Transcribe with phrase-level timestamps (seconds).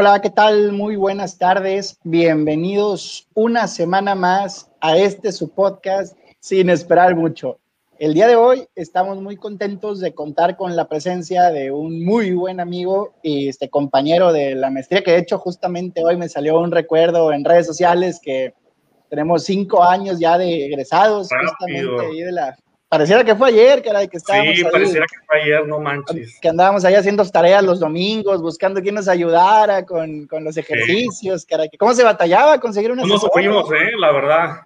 [0.00, 0.72] Hola, ¿qué tal?
[0.72, 1.98] Muy buenas tardes.
[2.04, 7.58] Bienvenidos una semana más a este su podcast sin esperar mucho.
[7.98, 12.32] El día de hoy estamos muy contentos de contar con la presencia de un muy
[12.32, 16.58] buen amigo y este compañero de la maestría, que de hecho justamente hoy me salió
[16.58, 18.54] un recuerdo en redes sociales que
[19.10, 22.56] tenemos cinco años ya de egresados, justamente ahí de la,
[22.90, 24.56] Pareciera que fue ayer, caray, que estábamos.
[24.56, 26.40] Sí, pareciera que fue ayer, no manches.
[26.40, 31.46] Que andábamos ahí haciendo tareas los domingos, buscando quién nos ayudara con, con los ejercicios,
[31.46, 31.70] caray.
[31.78, 33.92] ¿Cómo se batallaba conseguir una ¿Cómo sufrimos, eh?
[33.96, 34.62] La verdad.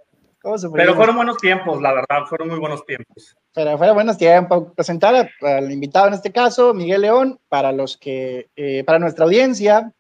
[0.75, 3.37] Pero fueron buenos tiempos, la verdad, fueron muy buenos tiempos.
[3.55, 4.73] Pero fueron buenos tiempos.
[4.75, 9.93] Presentar al invitado en este caso, Miguel León, para los que, eh, para nuestra audiencia.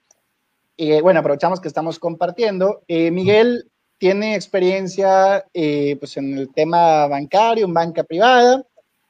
[0.76, 2.82] Y bueno, aprovechamos que estamos compartiendo.
[2.88, 3.70] Eh, Miguel
[4.04, 8.62] tiene experiencia eh, pues en el tema bancario, en banca privada,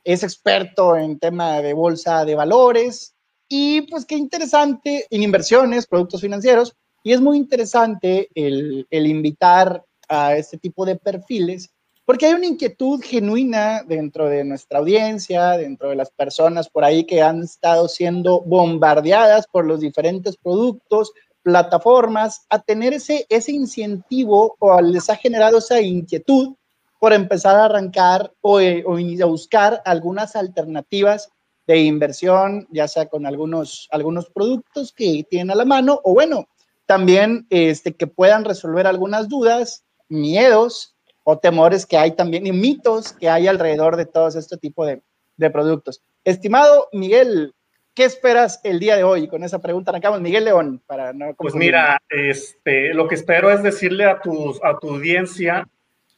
[0.05, 3.12] es experto en tema de bolsa de valores
[3.48, 9.84] y pues qué interesante en inversiones, productos financieros, y es muy interesante el, el invitar
[10.09, 15.89] a este tipo de perfiles porque hay una inquietud genuina dentro de nuestra audiencia, dentro
[15.89, 21.12] de las personas por ahí que han estado siendo bombardeadas por los diferentes productos,
[21.45, 26.55] plataformas a tener ese, ese incentivo o les ha generado esa inquietud
[26.98, 31.31] por empezar a arrancar o, eh, o a buscar algunas alternativas
[31.67, 36.48] de inversión, ya sea con algunos, algunos productos que tienen a la mano o bueno,
[36.86, 43.12] también este, que puedan resolver algunas dudas, miedos o temores que hay también y mitos
[43.12, 45.03] que hay alrededor de todos este tipo de,
[45.36, 46.03] de productos.
[46.25, 47.53] Estimado Miguel,
[47.95, 49.28] ¿Qué esperas el día de hoy?
[49.28, 50.20] Con esa pregunta arrancamos.
[50.20, 54.77] Miguel León, para no Pues mira, este, lo que espero es decirle a tu, a
[54.81, 55.68] tu audiencia,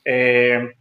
[0.03, 0.73] eh,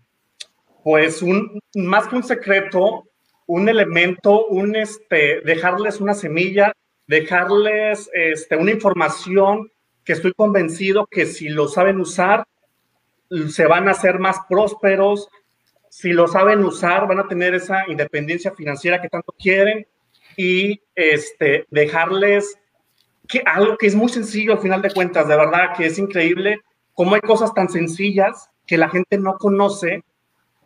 [0.86, 3.10] pues un, más que un secreto,
[3.46, 6.72] un elemento, un, este, dejarles una semilla,
[7.08, 9.70] dejarles este, una información
[10.06, 12.46] que estoy convencido que si lo saben usar,
[13.50, 15.28] se van a hacer más prósperos,
[15.90, 19.86] si lo saben usar, van a tener esa independencia financiera que tanto quieren
[20.38, 22.58] y este, dejarles
[23.28, 26.62] que algo que es muy sencillo al final de cuentas, de verdad que es increíble
[26.94, 30.04] cómo hay cosas tan sencillas que la gente no conoce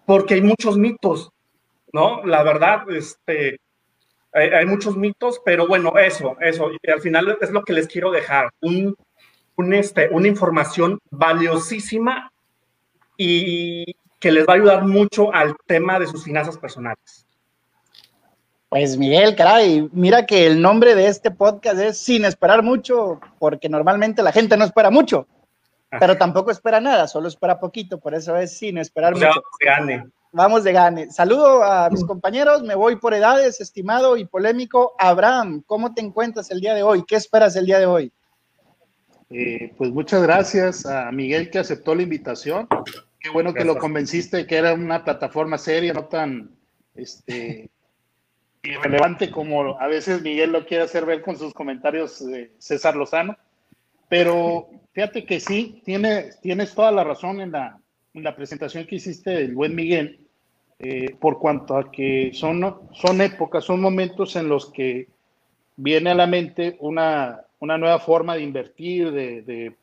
[0.05, 1.31] porque hay muchos mitos,
[1.93, 2.23] ¿no?
[2.25, 3.59] La verdad, este,
[4.33, 8.49] hay, muchos mitos, pero bueno, eso, eso, al final es lo que les quiero dejar,
[8.61, 8.95] un,
[9.55, 12.31] un este, una información valiosísima
[13.17, 17.25] y que les va a ayudar mucho al tema de sus finanzas personales.
[18.69, 23.67] Pues Miguel, caray, mira que el nombre de este podcast es Sin esperar mucho, porque
[23.67, 25.27] normalmente la gente no espera mucho,
[25.99, 29.25] pero tampoco espera nada, solo espera poquito, por eso es Sin esperar mucho.
[29.25, 30.07] Vamos de gane.
[30.31, 31.11] Vamos de gane.
[31.11, 34.93] Saludo a mis compañeros, me voy por edades, estimado y polémico.
[34.99, 37.03] Abraham, ¿cómo te encuentras el día de hoy?
[37.07, 38.11] ¿Qué esperas el día de hoy?
[39.31, 42.67] Eh, pues muchas gracias a Miguel que aceptó la invitación.
[43.19, 46.51] Qué bueno que lo convenciste que era una plataforma seria, no tan
[46.93, 47.71] este,
[48.63, 53.37] irrelevante como a veces Miguel lo quiere hacer ver con sus comentarios de César Lozano.
[54.07, 57.79] Pero fíjate que sí, tienes, tienes toda la razón en la,
[58.13, 60.27] en la presentación que hiciste del buen Miguel,
[60.79, 65.07] eh, por cuanto a que son, son épocas, son momentos en los que
[65.75, 69.75] viene a la mente una, una nueva forma de invertir, de, de,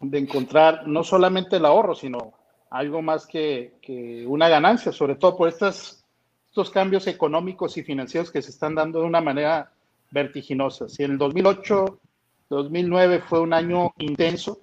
[0.00, 2.32] de, encontrar no solamente el ahorro, sino
[2.70, 6.01] algo más que, que una ganancia, sobre todo por estas
[6.52, 9.72] estos cambios económicos y financieros que se están dando de una manera
[10.10, 10.86] vertiginosa.
[10.86, 11.98] Si en el 2008,
[12.50, 14.60] 2009 fue un año intenso,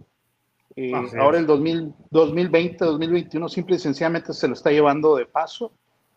[0.75, 5.71] eh, ahora el 2020, 2021 simple y sencillamente se lo está llevando de paso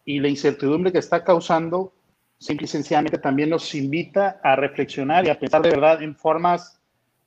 [0.04, 1.94] y la incertidumbre que está causando
[2.36, 6.78] simple y sencillamente también nos invita a reflexionar y a pensar de verdad en formas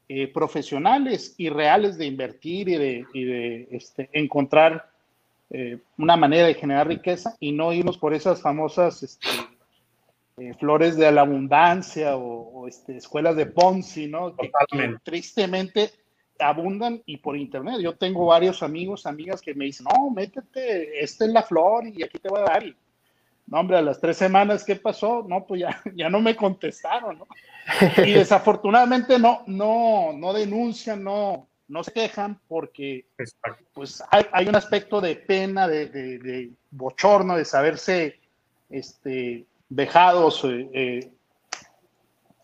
[0.07, 4.91] eh, profesionales y reales de invertir y de, y de este, encontrar
[5.49, 9.27] eh, una manera de generar riqueza y no irnos por esas famosas este,
[10.37, 14.35] eh, flores de la abundancia o, este, escuelas de Ponzi, ¿no?
[14.35, 14.51] Que,
[15.03, 15.91] tristemente
[16.39, 17.79] abundan y por internet.
[17.79, 22.03] Yo tengo varios amigos, amigas que me dicen, no, métete, esta es la flor y
[22.03, 22.65] aquí te voy a dar.
[22.65, 22.75] Y,
[23.47, 25.23] no, hombre, a las tres semanas, ¿qué pasó?
[25.27, 27.27] No, pues ya, ya no me contestaron, ¿no?
[28.03, 33.05] Y desafortunadamente no, no, no denuncian, no, no se quejan porque
[33.73, 38.19] pues hay, un aspecto de pena, de, bochorno, de saberse
[38.69, 41.11] este, dejados eh, eh,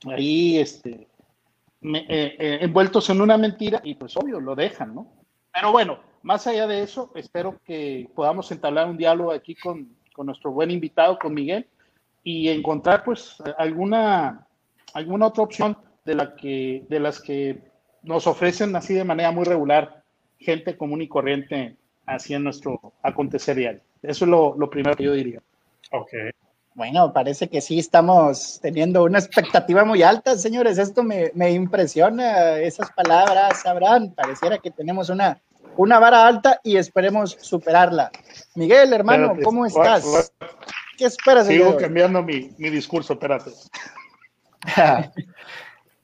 [0.05, 1.07] ahí este,
[1.83, 5.07] eh, envueltos en una mentira y pues obvio lo dejan, ¿no?
[5.53, 10.27] Pero bueno, más allá de eso, espero que podamos entablar un diálogo aquí con, con
[10.27, 11.67] nuestro buen invitado, con Miguel,
[12.23, 14.47] y encontrar pues alguna,
[14.93, 17.70] alguna otra opción de, la que, de las que
[18.03, 20.03] nos ofrecen así de manera muy regular
[20.39, 21.75] gente común y corriente
[22.05, 23.81] así en nuestro acontecer diario.
[24.01, 25.41] Eso es lo, lo primero que yo diría.
[25.91, 26.09] Ok.
[26.73, 30.77] Bueno, parece que sí estamos teniendo una expectativa muy alta, señores.
[30.77, 34.13] Esto me, me impresiona, esas palabras, Abraham.
[34.13, 35.39] Pareciera que tenemos una,
[35.75, 38.09] una vara alta y esperemos superarla.
[38.55, 40.33] Miguel, hermano, ¿cómo estás?
[40.97, 41.47] ¿Qué esperas?
[41.47, 43.51] Sigo cambiando mi, mi discurso, espérate.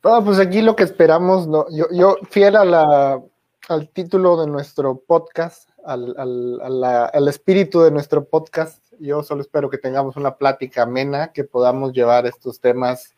[0.07, 6.15] Bueno, pues aquí lo que esperamos, no, yo, fiel al título de nuestro podcast, al,
[6.17, 11.43] al, al, espíritu de nuestro podcast, yo solo espero que tengamos una plática amena, que
[11.43, 13.15] podamos llevar estos temas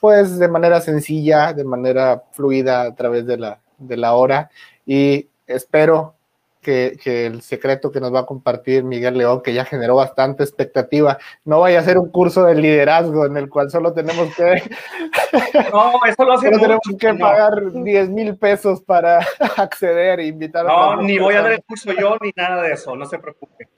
[0.00, 4.50] pues de manera sencilla, de manera fluida a través de la, de la hora
[4.86, 6.14] y espero
[6.64, 10.42] que, que, el secreto que nos va a compartir Miguel León, que ya generó bastante
[10.42, 14.44] expectativa, no vaya a ser un curso de liderazgo en el cual solo tenemos que,
[15.72, 17.18] no, eso lo hace solo tenemos que no.
[17.20, 19.18] pagar 10 mil pesos para
[19.56, 22.62] acceder e invitar no, a No, ni voy a dar el curso yo ni nada
[22.62, 23.68] de eso, no se preocupe.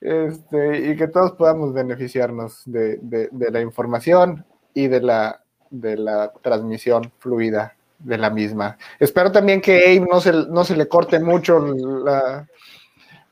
[0.00, 4.44] Este, y que todos podamos beneficiarnos de, de, de la información
[4.74, 8.76] y de la, de la transmisión fluida de la misma.
[8.98, 12.46] Espero también que Abe no se, no se le corte mucho la,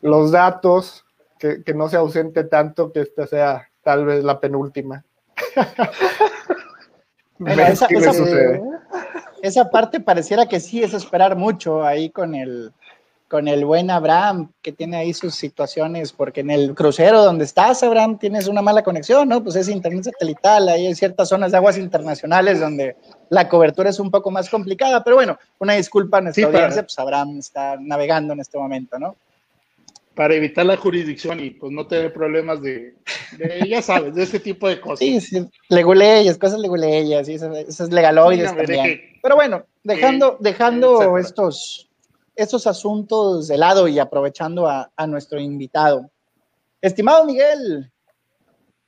[0.00, 1.04] los datos,
[1.38, 5.04] que, que, no se ausente tanto, que esta sea tal vez la penúltima.
[7.38, 8.12] bueno, esa, esa,
[9.42, 12.72] esa, parte pareciera que sí es esperar mucho ahí con el,
[13.28, 17.82] con el buen Abraham, que tiene ahí sus situaciones, porque en el crucero donde estás,
[17.82, 19.44] Abraham, tienes una mala conexión, ¿no?
[19.44, 22.96] Pues es internet satelital, ahí hay ciertas zonas de aguas internacionales donde
[23.28, 26.82] la cobertura es un poco más complicada, pero bueno, una disculpa a nuestra sí, audiencia,
[26.82, 29.14] pues Abraham está navegando en este momento, ¿no?
[30.14, 32.94] Para evitar la jurisdicción y pues no tener problemas de,
[33.36, 35.00] de ya sabes, de este tipo de cosas.
[35.00, 38.84] Sí, sí, leguleyas, cosas leguleyas, sí, esas, esas legaloides sí, también.
[38.84, 41.87] Que, pero bueno, dejando, eh, dejando estos
[42.38, 46.08] estos asuntos de lado y aprovechando a, a nuestro invitado.
[46.80, 47.90] Estimado Miguel,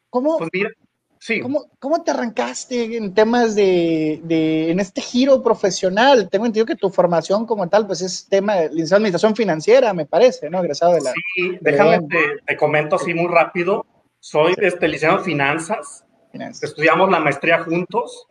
[0.08, 0.70] ¿cómo, pues mira,
[1.19, 1.41] sí.
[1.41, 6.29] ¿cómo, ¿cómo, te arrancaste en temas de, de, en este giro profesional?
[6.31, 10.49] Tengo entendido que tu formación como tal, pues es tema de administración financiera, me parece,
[10.49, 10.61] ¿no?
[10.61, 11.11] Egresado de la...
[11.11, 13.85] Sí, déjame, te, te, comento así muy rápido.
[14.20, 16.05] Soy este, licenciado en finanzas.
[16.31, 16.62] finanzas.
[16.62, 18.29] Estudiamos la maestría juntos.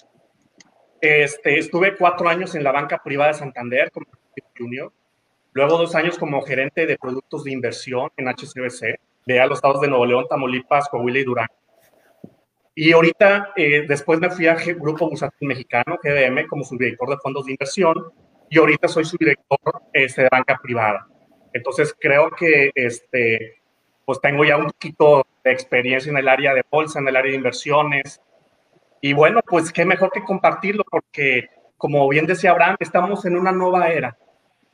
[1.02, 4.06] Este, estuve cuatro años en la banca privada de Santander como
[4.58, 4.94] junior.
[5.54, 9.82] Luego dos años como gerente de productos de inversión en HCBC, de a los estados
[9.82, 11.48] de Nuevo León, Tamaulipas, Coahuila y Durán.
[12.76, 17.18] Y ahorita, eh, después me fui a G Grupo Bursátil Mexicano, GDM, como subdirector de
[17.18, 17.96] fondos de inversión.
[18.50, 19.60] Y ahorita soy subdirector
[19.92, 21.08] este, de banca privada.
[21.52, 23.62] Entonces, creo que este,
[24.06, 27.32] pues tengo ya un poquito de experiencia en el área de bolsa, en el área
[27.32, 28.22] de inversiones.
[29.02, 33.52] Y bueno, pues qué mejor que compartirlo, porque como bien decía Abraham, estamos en una
[33.52, 34.18] nueva era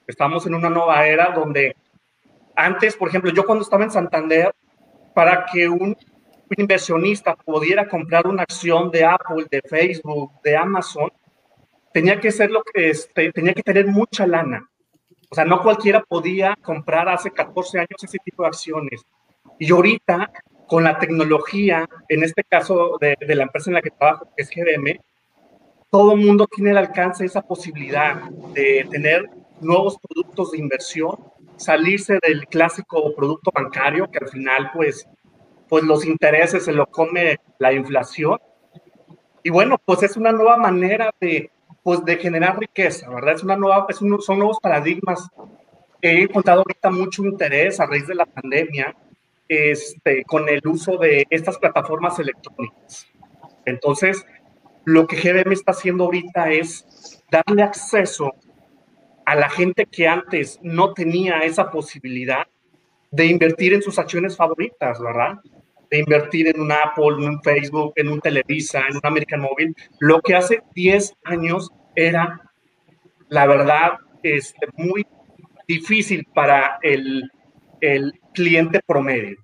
[0.07, 1.75] Estamos en una nueva era donde
[2.55, 4.53] antes, por ejemplo, yo cuando estaba en Santander,
[5.13, 5.95] para que un
[6.57, 11.11] inversionista pudiera comprar una acción de Apple, de Facebook, de Amazon,
[11.93, 14.69] tenía que ser lo que este, tenía que tener mucha lana.
[15.29, 19.01] O sea, no cualquiera podía comprar hace 14 años ese tipo de acciones.
[19.59, 20.31] Y ahorita,
[20.67, 24.99] con la tecnología, en este caso de, la empresa en la que trabajo, es GDM,
[25.89, 29.29] todo el mundo tiene el alcance esa posibilidad de tener
[29.65, 31.17] nuevos productos de inversión,
[31.57, 35.07] salirse del clásico producto bancario que al final pues,
[35.67, 38.39] pues los intereses se lo come la inflación.
[39.43, 41.51] Y bueno, pues es una nueva manera de,
[41.83, 43.35] pues de generar riqueza, ¿verdad?
[43.35, 45.27] Es una nueva, es un, son nuevos paradigmas.
[46.01, 48.95] He encontrado ahorita mucho interés a raíz de la pandemia
[49.47, 53.07] este, con el uso de estas plataformas electrónicas.
[53.65, 54.25] Entonces,
[54.83, 58.33] lo que GBM está haciendo ahorita es darle acceso
[59.25, 62.43] a la gente que antes no tenía esa posibilidad
[63.11, 65.39] de invertir en sus acciones favoritas, ¿verdad?
[65.89, 69.73] De invertir en un Apple, en un Facebook, en un Televisa, en un American Mobile.
[69.99, 72.41] Lo que hace 10 años era,
[73.29, 75.05] la verdad, este, muy
[75.67, 77.31] difícil para el,
[77.81, 79.37] el cliente promedio.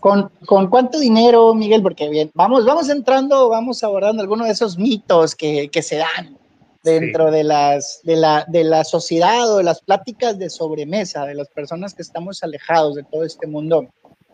[0.00, 1.82] ¿Con, ¿Con, cuánto dinero, Miguel?
[1.82, 6.37] Porque bien, vamos, vamos entrando, vamos abordando algunos de esos mitos que, que se dan
[6.82, 7.36] dentro sí.
[7.36, 11.48] de, las, de, la, de la sociedad o de las pláticas de sobremesa de las
[11.48, 13.88] personas que estamos alejados de todo este mundo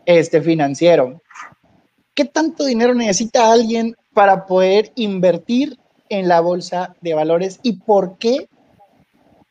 [0.05, 1.21] este, financiero.
[2.13, 5.77] ¿Qué tanto dinero necesita alguien para poder invertir
[6.09, 8.47] en la bolsa de valores y por qué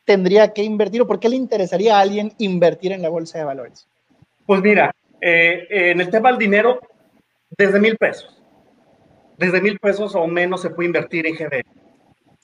[0.05, 3.43] tendría que invertir o por qué le interesaría a alguien invertir en la bolsa de
[3.43, 3.87] valores?
[4.45, 6.79] Pues mira, eh, en el tema del dinero,
[7.57, 8.41] desde mil pesos.
[9.37, 11.84] Desde mil pesos o menos se puede invertir en GBM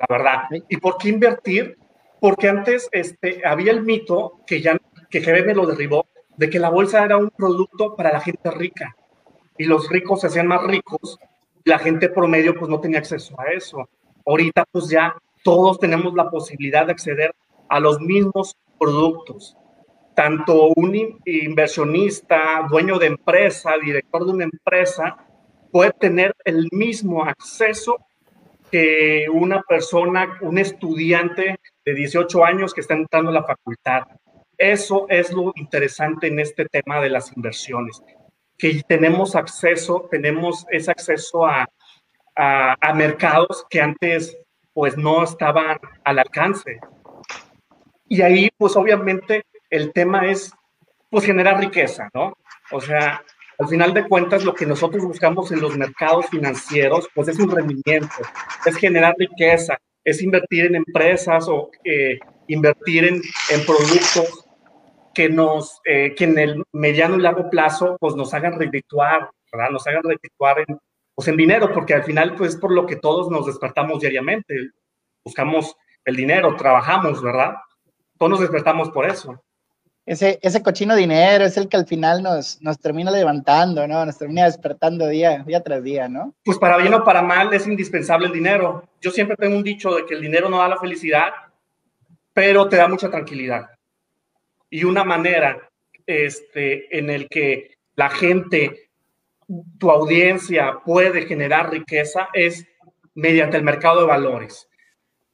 [0.01, 0.43] la verdad.
[0.69, 1.77] ¿Y por qué invertir?
[2.19, 4.77] Porque antes este, había el mito que ya
[5.09, 8.95] que GBM lo derribó, de que la bolsa era un producto para la gente rica
[9.57, 11.19] y los ricos se hacían más ricos,
[11.65, 13.89] la gente promedio pues no tenía acceso a eso.
[14.25, 17.35] Ahorita pues ya todos tenemos la posibilidad de acceder
[17.67, 19.57] a los mismos productos.
[20.15, 25.17] Tanto un inversionista, dueño de empresa, director de una empresa,
[25.71, 27.97] puede tener el mismo acceso
[28.71, 34.03] que una persona, un estudiante de 18 años que está entrando a la facultad.
[34.57, 38.01] Eso es lo interesante en este tema de las inversiones,
[38.57, 41.67] que tenemos acceso, tenemos ese acceso a,
[42.35, 44.37] a, mercados que antes
[44.73, 46.79] pues no estaban al alcance.
[48.07, 50.53] Y ahí pues obviamente el tema es
[51.09, 52.37] pues generar riqueza, ¿no?
[52.71, 53.23] O sea,
[53.61, 57.51] al final de cuentas lo que nosotros buscamos en los mercados financieros pues es un
[57.51, 58.15] rendimiento,
[58.65, 63.21] es generar riqueza, es invertir en empresas o eh, invertir en,
[63.67, 64.45] productos
[65.13, 69.69] que nos, eh, que en el mediano y largo plazo, pues nos hagan redituar, ¿verdad?
[69.69, 70.79] Nos hagan redituar en,
[71.13, 74.71] pues en dinero, porque al final, pues es por lo que todos nos despertamos diariamente.
[75.23, 77.57] Buscamos el dinero, trabajamos, ¿verdad?
[78.17, 79.39] Todos nos despertamos por eso.
[80.05, 84.05] Ese, ese cochino dinero es el que al final nos, nos termina levantando, ¿no?
[84.05, 86.33] Nos termina despertando día, día tras día, ¿no?
[86.43, 88.83] Pues para bien o para mal es indispensable el dinero.
[88.99, 91.29] Yo siempre tengo un dicho de que el dinero no da la felicidad,
[92.33, 93.69] pero te da mucha tranquilidad
[94.71, 95.69] y una manera
[96.07, 98.89] este, en el que la gente,
[99.77, 102.65] tu audiencia puede generar riqueza es
[103.13, 104.67] mediante el mercado de valores.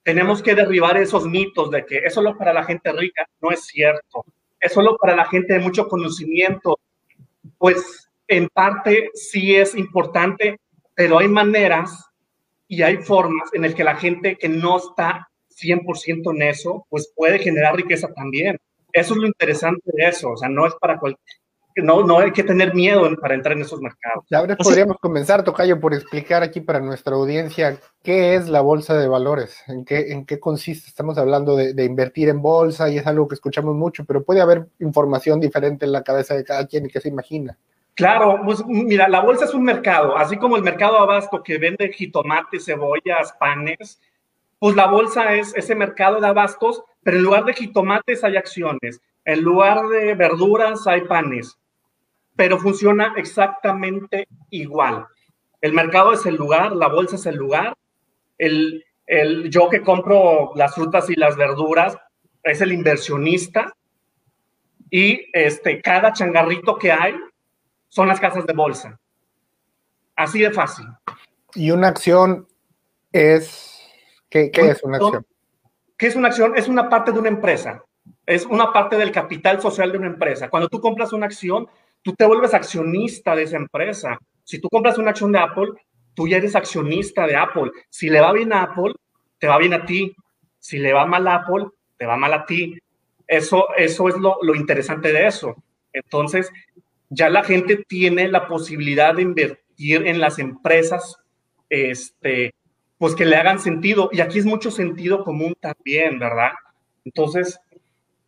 [0.03, 3.27] Tenemos que derribar esos mitos de que es solo para la gente rica.
[3.41, 4.25] No es cierto.
[4.67, 6.77] Es solo para la gente de mucho conocimiento.
[7.57, 10.59] Pues en parte sí es importante,
[10.93, 12.05] pero hay maneras
[12.67, 17.11] y hay formas en el que la gente que no está 100% en eso, pues
[17.15, 18.57] puede generar riqueza también.
[18.91, 21.37] Eso es lo interesante de eso, o sea, no es para cualquier,
[21.81, 24.25] no, no hay que tener miedo para entrar en esos mercados.
[24.31, 29.07] Ahora podríamos comenzar, Tocayo, por explicar aquí para nuestra audiencia qué es la bolsa de
[29.07, 30.87] valores, en qué, en qué consiste.
[30.87, 34.41] Estamos hablando de, de, invertir en bolsa y es algo que escuchamos mucho, pero puede
[34.41, 37.57] haber información diferente en la cabeza de cada quien y que se imagina.
[37.97, 41.91] Claro, pues mira, la bolsa es un mercado, así como el mercado abasto que vende
[41.91, 43.99] jitomates, cebollas, panes,
[44.59, 49.01] pues la bolsa es ese mercado de abastos, pero en lugar de jitomates hay acciones,
[49.25, 51.57] en lugar de verduras hay panes,
[52.37, 55.05] pero funciona exactamente igual.
[55.59, 57.75] El mercado es el lugar, la bolsa es el lugar,
[58.37, 61.97] el, el yo que compro las frutas y las verduras
[62.43, 63.75] es el inversionista
[64.89, 67.15] y este, cada changarrito que hay
[67.89, 68.99] son las casas de bolsa.
[70.15, 70.85] Así de fácil.
[71.55, 72.47] Y una acción
[73.11, 73.77] es
[74.29, 75.25] ¿Qué, es una acción?
[75.97, 76.53] ¿Qué es una acción?
[76.55, 77.83] Es una parte de una empresa.
[78.25, 80.49] Es una parte del capital social de una empresa.
[80.49, 81.67] Cuando tú compras una acción,
[82.07, 84.17] tú te vuelves accionista de esa empresa.
[84.45, 85.73] Si tú compras una acción de Apple,
[86.13, 87.69] tú ya eres accionista de Apple.
[87.89, 88.93] Si le va bien a Apple,
[89.37, 90.15] te va bien a ti.
[90.57, 91.65] Si le va mal a Apple,
[91.97, 92.79] te va mal a ti.
[93.27, 95.53] Eso, eso es lo, lo interesante de eso.
[95.91, 96.49] Entonces,
[97.09, 101.17] ya la gente tiene la posibilidad de invertir en las empresas
[101.69, 102.55] este,
[102.97, 104.07] pues que le hagan sentido.
[104.13, 106.51] Y aquí es mucho sentido común también, ¿verdad?
[107.03, 107.59] Entonces,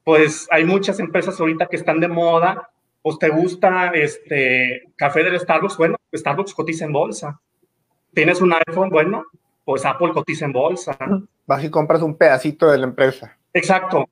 [0.03, 2.69] pues hay muchas empresas ahorita que están de moda.
[3.01, 7.39] Pues te gusta este café del Starbucks, bueno, Starbucks cotiza en bolsa.
[8.13, 9.25] Tienes un iPhone, bueno,
[9.63, 10.98] pues Apple cotiza en bolsa.
[11.46, 13.38] Vas y compras un pedacito de la empresa.
[13.53, 14.10] Exacto.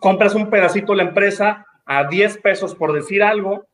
[0.00, 3.66] Compras un pedacito de la empresa a 10 pesos por decir algo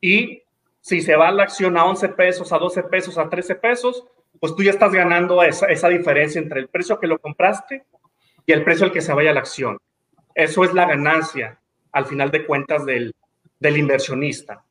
[0.00, 0.42] y
[0.80, 4.04] si se va la acción a 11 pesos, a 12 pesos, a 13 pesos,
[4.38, 7.84] pues tú ya estás ganando esa, esa diferencia entre el precio que lo compraste
[8.46, 9.78] y el precio al que se vaya la acción.
[10.34, 11.58] Eso es la ganancia,
[11.90, 13.12] al final de cuentas, del,
[13.58, 14.64] del inversionista.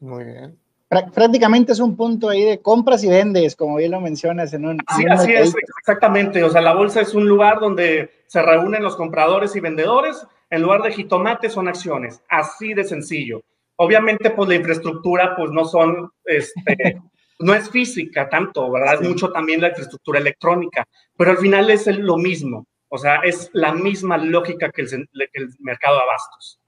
[0.00, 0.58] Muy bien.
[0.88, 4.78] Prácticamente es un punto ahí de compras y vendes, como bien lo mencionas en un.
[4.96, 6.44] Sí, así es, exactamente.
[6.44, 10.24] O sea, la bolsa es un lugar donde se reúnen los compradores y vendedores.
[10.48, 12.22] En lugar de jitomates son acciones.
[12.28, 13.42] Así de sencillo.
[13.76, 17.00] Obviamente, pues la infraestructura, pues no son este,
[17.38, 18.94] no es física tanto, ¿verdad?
[18.94, 20.86] Es mucho también la infraestructura electrónica,
[21.16, 25.08] pero al final es lo mismo, o sea, es la misma lógica que el,
[25.58, 26.60] mercado de abastos.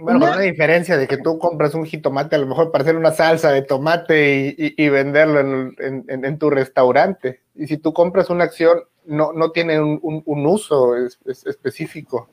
[0.00, 2.96] Bueno, con la diferencia de que tú compras un jitomate a lo mejor para hacer
[2.96, 7.42] una salsa de tomate y, venderlo en, tu restaurante.
[7.54, 10.94] Y si tú compras una acción, no, no tiene un, uso
[11.26, 12.28] específico.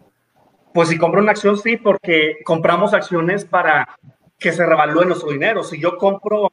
[0.74, 3.98] Pues si compro una acción, sí, porque compramos acciones para
[4.38, 5.64] que se revalúe nuestro dinero.
[5.64, 6.52] Si yo compro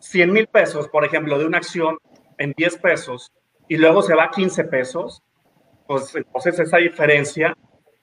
[0.00, 1.98] 100 mil pesos, por ejemplo, de una acción
[2.38, 3.30] en 10 pesos,
[3.68, 5.22] y luego se va a 15 pesos,
[5.86, 7.56] pues entonces esa diferencia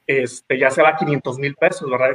[0.08, 2.12] este, ya se va a 500 mil pesos, ¿verdad?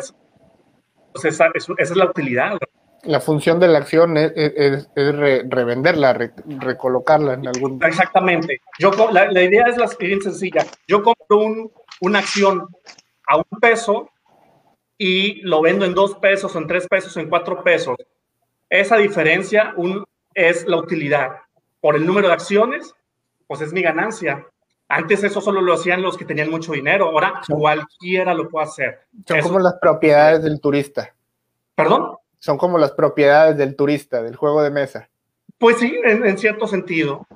[1.07, 2.59] entonces esa, es la utilidad.
[3.05, 6.15] La función de la acción es, revenderla,
[6.59, 7.85] recolocarla en algún...
[7.85, 8.61] Exactamente.
[8.79, 10.65] Yo, la, idea es la, bien sencilla.
[10.87, 12.67] Yo compro un, una acción
[13.27, 14.09] a un peso
[14.97, 17.97] y lo vendo en dos pesos, en tres pesos, en cuatro pesos.
[18.71, 21.41] Esa diferencia un, es la utilidad.
[21.81, 22.95] Por el número de acciones,
[23.49, 24.47] pues es mi ganancia.
[24.95, 29.01] Antes eso solo lo hacían los que tenían mucho dinero, ahora cualquiera lo puede hacer.
[29.27, 31.15] Son como las propiedades del turista.
[31.75, 32.19] ¿Perdón?
[32.39, 35.09] Son como las propiedades del turista, del juego de mesa.
[35.57, 37.27] Pues sí, en, cierto sentido.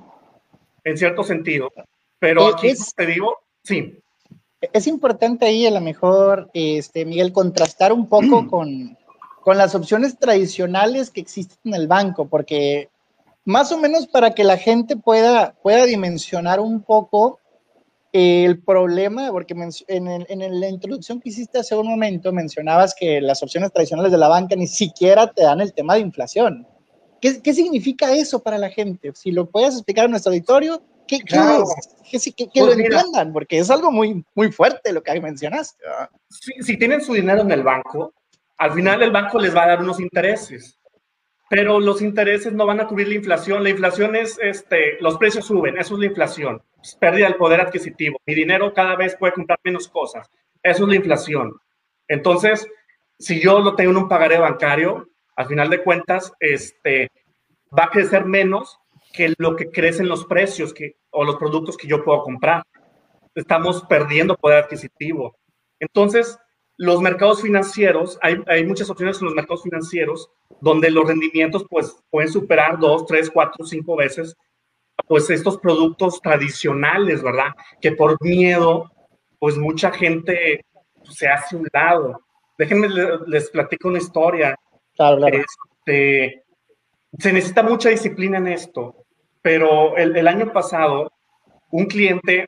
[0.83, 1.73] En cierto sentido.
[2.19, 4.03] Pero aquí te digo, sí.
[4.61, 8.95] Es importante ahí a lo mejor, este, Miguel, contrastar un poco con,
[9.41, 12.89] con las opciones tradicionales que existen en el banco, porque
[13.45, 17.39] más o menos para que la gente pueda, pueda dimensionar un poco
[18.17, 23.43] el problema, porque en, en, la introducción que hiciste hace un momento mencionabas que las
[23.43, 26.67] opciones tradicionales de la banca ni siquiera te dan el tema de inflación.
[27.21, 29.11] ¿Qué, qué significa eso para la gente?
[29.13, 32.33] Si lo puedes explicar a nuestro auditorio, ¿qué, es?
[32.35, 35.83] Que, que, lo pues entiendan, porque es algo muy, muy fuerte lo que mencionaste.
[36.29, 38.13] Si, si tienen su dinero en el banco,
[38.57, 40.77] al final el banco les va a dar unos intereses
[41.49, 43.63] pero los intereses no van a cubrir la inflación.
[43.63, 46.61] La inflación es, este, los precios suben, eso es la inflación.
[46.87, 48.17] Es pérdida del poder adquisitivo.
[48.25, 50.31] Mi dinero cada vez puede comprar menos cosas.
[50.63, 51.53] Eso es la inflación.
[52.07, 52.65] Entonces,
[53.19, 57.09] si yo lo tengo en un pagaré bancario, al final de cuentas, este,
[57.77, 58.79] va a crecer menos
[59.11, 62.63] que lo que crecen los precios que, o los productos que yo puedo comprar.
[63.35, 65.35] Estamos perdiendo poder adquisitivo.
[65.81, 66.39] Entonces,
[66.77, 70.29] los mercados financieros, hay, hay, muchas opciones en los mercados financieros
[70.61, 74.37] donde los rendimientos pues pueden superar dos, tres, cuatro, cinco veces
[75.07, 77.51] pues estos productos tradicionales, ¿verdad?
[77.81, 78.91] Que por miedo
[79.39, 80.65] pues mucha gente
[81.03, 82.21] se hace un lado.
[82.57, 82.89] Déjenme
[83.27, 84.55] les, platico una historia.
[84.95, 85.37] Claro, claro.
[85.37, 86.43] Este,
[87.17, 89.05] se necesita mucha disciplina en esto,
[89.41, 91.11] pero el, el año pasado
[91.71, 92.47] un cliente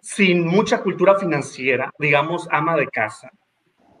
[0.00, 3.30] sin mucha cultura financiera, digamos, ama de casa,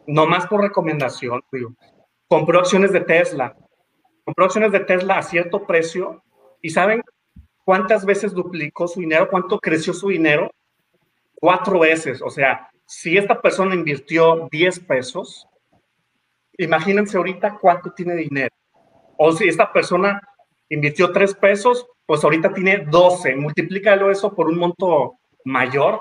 [0.06, 1.42] no más por recomendación,
[2.26, 3.56] compró acciones de Tesla,
[4.24, 6.22] compró acciones de Tesla a cierto precio
[6.60, 7.02] y ¿saben
[7.64, 9.28] cuántas veces duplicó su dinero?
[9.30, 10.50] ¿Cuánto creció su dinero?
[11.34, 12.22] Cuatro veces.
[12.22, 15.46] O sea, si esta persona invirtió 10 pesos,
[16.58, 18.54] imagínense ahorita cuánto tiene dinero.
[19.16, 20.20] O si esta persona
[20.68, 23.36] invirtió 3 pesos, pues ahorita tiene 12.
[23.36, 26.00] Multiplícalo eso por un monto mayor.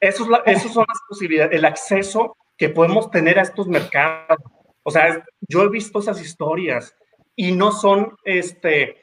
[0.00, 4.38] Eso es son las posibilidades, el acceso que podemos tener a estos mercados.
[4.82, 6.96] O sea, yo he visto esas historias
[7.36, 8.96] y no son, este,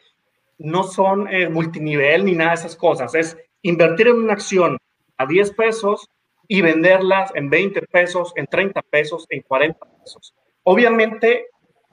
[0.57, 3.13] no son eh, multinivel ni nada de esas cosas.
[3.15, 4.77] Es invertir en una acción
[5.17, 6.07] a 10 pesos
[6.47, 10.33] y venderlas en 20 pesos, en 30 pesos, en 40 pesos.
[10.63, 11.47] Obviamente,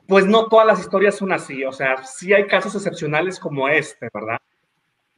[0.07, 1.65] pues no todas las historias son así.
[1.65, 4.39] O sea, sí hay casos excepcionales como este, ¿verdad?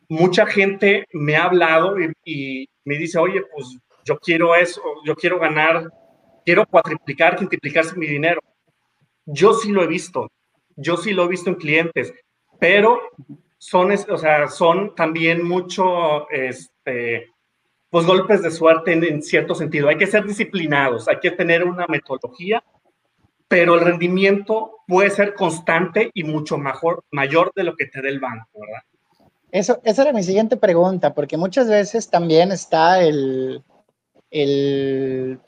[0.09, 5.39] mucha gente me ha hablado y, me dice, oye, pues yo quiero eso, yo quiero
[5.39, 5.91] ganar,
[6.45, 8.43] quiero cuatriplicar, quintuplicar mi dinero.
[9.25, 10.31] Yo sí lo he visto,
[10.77, 12.13] yo sí lo he visto en clientes,
[12.59, 13.01] pero
[13.59, 17.31] son, o sea, son también mucho, este,
[17.91, 19.89] pues golpes de suerte en, en, cierto sentido.
[19.89, 22.63] Hay que ser disciplinados, hay que tener una metodología,
[23.49, 28.09] pero el rendimiento puede ser constante y mucho mejor, mayor de lo que te dé
[28.09, 28.83] el banco, ¿verdad?
[29.55, 33.63] Eso, esa era mi siguiente pregunta, porque muchas veces también está el,
[34.33, 35.39] el,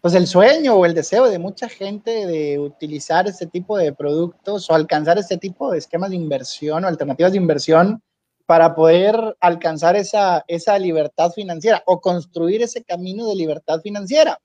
[0.00, 4.70] pues el sueño o el deseo de mucha gente de utilizar este tipo de productos
[4.70, 8.02] o alcanzar este tipo de esquemas de inversión o alternativas de inversión
[8.46, 14.40] para poder alcanzar esa, esa libertad financiera o construir ese camino de libertad financiera.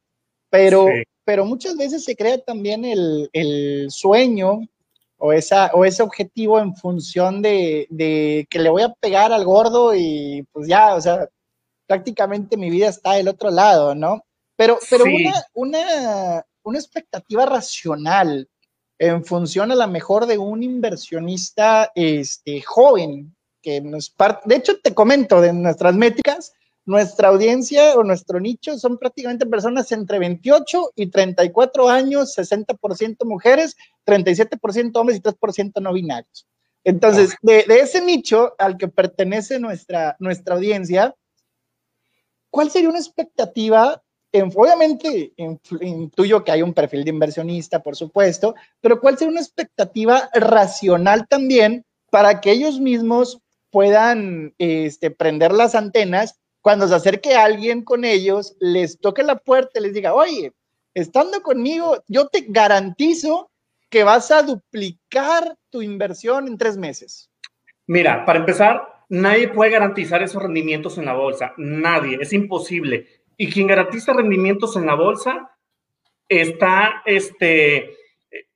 [0.50, 0.88] Pero,
[1.24, 4.60] pero muchas veces se crea también el, el sueño
[5.18, 9.46] o, esa, o ese objetivo en función de, de, que le voy a pegar al
[9.46, 11.30] gordo y pues ya, o sea,
[11.88, 14.26] prácticamente mi vida está del otro lado, ¿no?
[14.64, 18.48] Pero, pero una, una, una expectativa racional
[18.98, 24.80] en función a la mejor de un inversionista este, joven, que nos parte, de hecho
[24.80, 26.54] te comento de nuestras métricas,
[26.86, 33.76] nuestra audiencia o nuestro nicho son prácticamente personas entre 28 y 34 años, 60% mujeres,
[34.06, 36.48] 37% hombres y 3% no binarios.
[36.86, 41.14] Entonces, de, ese nicho al que pertenece nuestra, nuestra audiencia,
[42.50, 44.02] ¿cuál sería una expectativa?
[44.34, 45.32] En, obviamente,
[45.82, 51.28] intuyo que hay un perfil de inversionista, por supuesto, pero ¿cuál sería una expectativa racional
[51.28, 58.06] también para que ellos mismos puedan este, prender las antenas cuando se acerque alguien con
[58.06, 60.54] ellos, les toque la puerta y les diga, oye,
[60.94, 63.52] estando conmigo, yo te garantizo
[63.90, 67.30] que vas a duplicar tu inversión en tres meses.
[67.86, 71.54] Mira, para empezar, nadie puede garantizar esos rendimientos en la bolsa.
[71.58, 73.08] Nadie, es imposible.
[73.38, 75.52] Y quien garantiza rendimientos en la bolsa
[76.28, 77.96] está, este,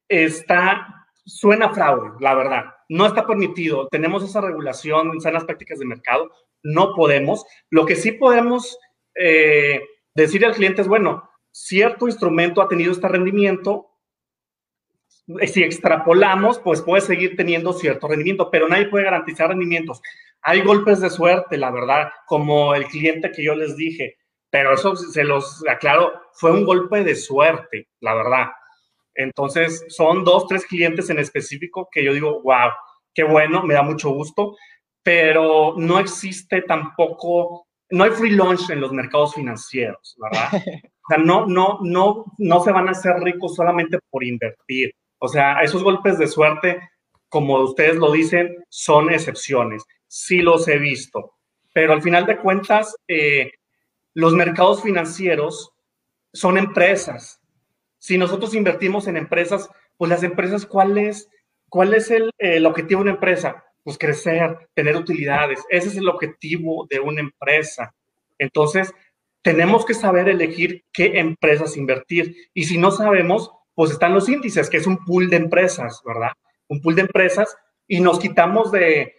[0.07, 2.65] está, suena fraude, la verdad.
[2.89, 3.87] No está permitido.
[3.89, 6.31] Tenemos esa regulación en sanas prácticas de mercado.
[6.63, 7.45] No podemos.
[7.69, 8.77] Lo que sí podemos
[9.15, 9.81] eh,
[10.13, 13.89] decir al cliente es, bueno, cierto instrumento ha tenido este rendimiento,
[15.45, 20.01] si extrapolamos, pues puede seguir teniendo cierto rendimiento, pero nadie puede garantizar rendimientos.
[20.41, 24.17] Hay golpes de suerte, la verdad, como el cliente que yo les dije,
[24.49, 28.47] pero eso se los aclaro, fue un golpe de suerte, la verdad.
[29.15, 32.69] Entonces, son dos, tres clientes en específico que yo digo, wow,
[33.13, 34.55] qué bueno, me da mucho gusto,
[35.03, 40.49] pero no existe tampoco, no hay free lunch en los mercados financieros, ¿verdad?
[41.09, 44.91] O sea, no, no, no, no se van a hacer ricos solamente por invertir.
[45.19, 46.81] O sea, esos golpes de suerte,
[47.29, 49.85] como ustedes lo dicen, son excepciones.
[50.07, 51.35] Sí los he visto.
[51.73, 53.51] Pero al final de cuentas, eh,
[54.17, 55.73] los mercados financieros
[56.33, 57.39] son empresas.
[57.99, 61.29] Si nosotros invertimos en empresas, pues las empresas, ¿cuál es,
[61.69, 62.31] cuál es el,
[62.65, 63.63] objetivo de una empresa?
[63.83, 65.63] Pues crecer, tener utilidades.
[65.69, 67.93] Ese es el objetivo de una empresa.
[68.39, 68.91] Entonces,
[69.43, 72.35] tenemos que saber elegir qué empresas invertir.
[72.55, 76.31] Y si no sabemos, pues están los índices, que es un pool de empresas, ¿verdad?
[76.69, 77.55] Un pool de empresas
[77.87, 79.13] y nos quitamos de,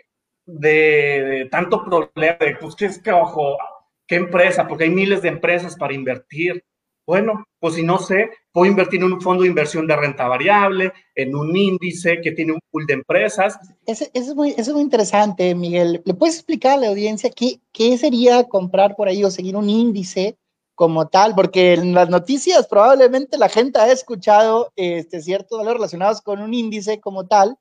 [0.44, 3.56] de, tanto problema de, pues, ¿qué es que, ojo,
[4.08, 4.66] qué empresa?
[4.66, 6.64] Porque hay miles de empresas para invertir.
[7.06, 10.92] Bueno, pues si no sé, puedo invertir en un fondo de inversión de renta variable,
[11.14, 13.58] en un índice que tiene un pool de empresas.
[13.86, 16.02] Eso, es, muy, es muy interesante, Miguel.
[16.04, 19.70] ¿Le puedes explicar a la audiencia qué, qué sería comprar por ahí o seguir un
[19.70, 20.36] índice?
[20.74, 26.22] como tal, porque en las noticias probablemente la gente ha escuchado este, ciertos valores relacionados
[26.22, 27.58] con un índice como tal,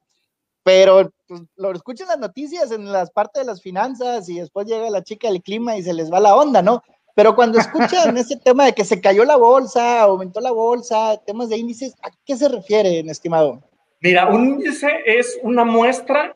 [0.68, 4.90] pero pues, lo escuchan las noticias en las partes de las finanzas y después llega
[4.90, 6.84] la chica del clima y se les va la onda, ¿no?
[7.16, 11.48] Pero cuando escuchan ese tema de que se cayó la bolsa, aumentó la bolsa, temas
[11.48, 13.64] de índices, ¿a qué se refiere, estimado?
[14.02, 16.36] Mira, un índice es una muestra,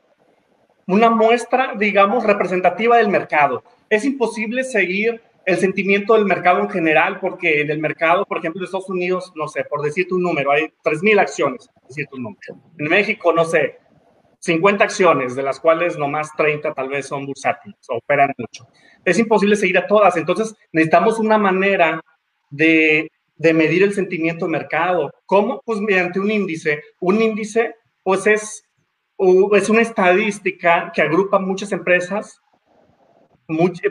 [0.87, 3.65] una muestra, digamos, representativa del mercado.
[3.89, 8.61] Es imposible seguir el sentimiento del mercado en general, porque en el mercado, por ejemplo,
[8.61, 12.55] en Estados Unidos, no sé, por decirte un número, hay 3.000 acciones, decirte un número.
[12.77, 13.81] En México, no sé,
[14.41, 18.67] 50 acciones, de las cuales nomás 30 tal vez son bursátiles, operan mucho.
[19.05, 22.01] Es imposible seguir a todas, entonces necesitamos una manera
[22.49, 25.11] de, de medir el sentimiento del mercado.
[25.25, 25.61] ¿Cómo?
[25.63, 26.81] Pues mediante un índice.
[26.99, 28.67] Un índice, pues es,
[29.53, 32.41] es una estadística que agrupa muchas empresas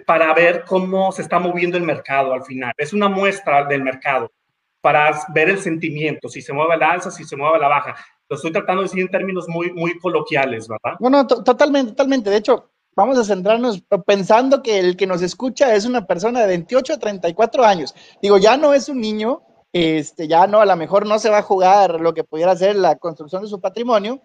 [0.07, 2.73] para ver cómo se está moviendo el mercado al final.
[2.77, 4.33] Es una muestra del mercado
[4.81, 7.95] para ver el sentimiento, si se mueve la alza, si se mueve la baja.
[8.31, 10.97] Lo estoy tratando de decir en términos muy, muy coloquiales, ¿verdad?
[10.99, 12.31] Bueno, totalmente, totalmente.
[12.31, 16.47] De hecho, vamos a centrarnos pensando que el que nos escucha es una persona de
[16.47, 17.95] 28 a 34 años.
[18.23, 21.39] Digo, ya no es un niño, este, ya no, a lo mejor no se va
[21.39, 24.23] a jugar lo que pudiera ser la construcción de su patrimonio,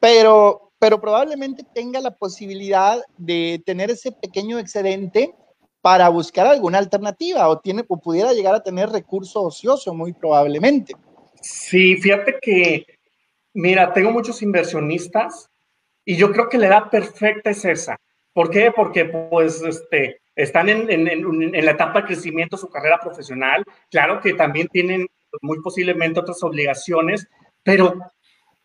[0.00, 5.32] pero pero probablemente tenga la posibilidad de tener ese pequeño excedente
[5.80, 10.94] para buscar alguna alternativa o, tiene, o pudiera llegar a tener recurso ocioso, muy probablemente.
[11.40, 12.84] Sí, fíjate que,
[13.54, 15.50] mira, tengo muchos inversionistas
[16.04, 17.98] y yo creo que la edad perfecta es esa.
[18.32, 18.72] ¿Por qué?
[18.74, 21.08] Porque pues este, están en, en,
[21.54, 23.64] en, la etapa de crecimiento de su carrera profesional.
[23.90, 25.06] Claro que también tienen
[25.40, 27.28] muy posiblemente otras obligaciones,
[27.62, 27.94] pero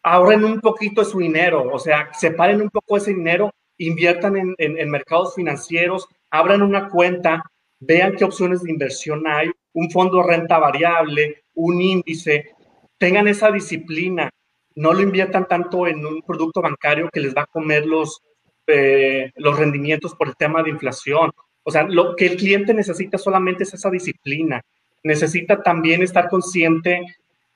[0.03, 4.55] ahorren un poquito de su dinero, o sea, separen un poco ese dinero, inviertan en,
[4.57, 7.43] en, mercados financieros, abran una cuenta,
[7.79, 12.51] vean qué opciones de inversión hay, un fondo de renta variable, un índice,
[12.97, 14.29] tengan esa disciplina,
[14.77, 18.21] no lo inviertan tanto en un producto bancario que les va a comer los,
[18.67, 21.31] eh, los rendimientos por el tema de inflación.
[21.63, 24.61] O sea, lo que el cliente necesita solamente es esa disciplina.
[25.01, 27.01] Necesita también estar consciente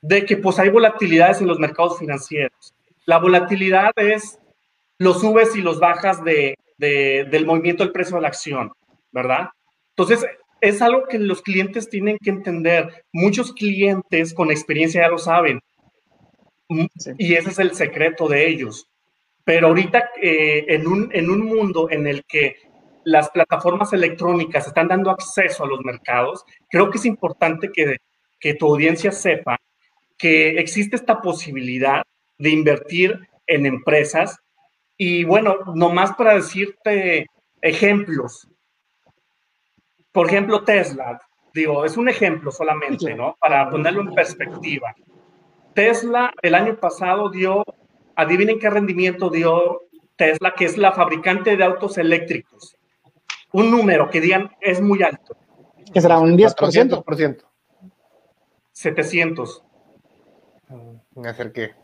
[0.01, 2.73] de que pues hay volatilidades en los mercados financieros.
[3.05, 4.39] La volatilidad es
[4.97, 8.71] los subes y los bajas de, del movimiento del precio de la acción,
[9.11, 9.49] ¿verdad?
[9.89, 10.25] Entonces,
[10.59, 13.05] es algo que los clientes tienen que entender.
[13.13, 15.59] Muchos clientes con experiencia ya lo saben.
[16.71, 16.85] Mm,
[17.17, 18.87] y ese es el secreto de ellos.
[19.43, 22.55] Pero ahorita eh, en, un, en un mundo en el que
[23.03, 27.97] las plataformas electrónicas están dando acceso a los mercados, creo que es importante que,
[28.39, 29.57] que tu audiencia sepa
[30.17, 32.03] que existe esta posibilidad
[32.37, 34.39] de invertir en empresas
[34.97, 37.25] Y bueno, nomás para decirte
[37.61, 38.47] ejemplos.
[40.11, 41.19] Por ejemplo, Tesla,
[41.53, 43.35] digo, es un ejemplo solamente, ¿no?
[43.39, 44.93] Para ponerlo en perspectiva.
[45.73, 47.63] Tesla el año pasado dio,
[48.15, 49.83] adivinen qué rendimiento dio
[50.15, 52.75] Tesla, que es la fabricante de autos eléctricos.
[53.53, 55.35] Un número que digan es muy alto.
[55.93, 56.55] Que será un 10%.
[57.03, 57.43] 400%.
[58.71, 59.63] 700.
[61.15, 61.75] Me acerqué.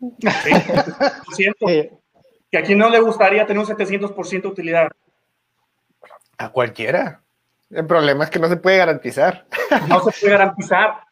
[1.36, 1.46] ¿Sí?
[2.50, 4.88] Que a quien no le gustaría tener un 700% de utilidad.
[6.38, 7.22] A cualquiera.
[7.70, 9.46] El problema es que no se puede garantizar.
[9.88, 11.04] No se puede garantizar,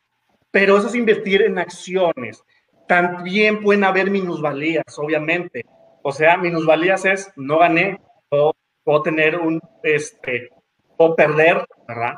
[0.50, 2.42] pero eso es invertir en acciones.
[2.88, 5.64] También pueden haber minusvalías, obviamente.
[6.02, 10.48] O sea, minusvalías es no gané o puedo tener un, este,
[10.96, 12.14] o perder, ¿verdad?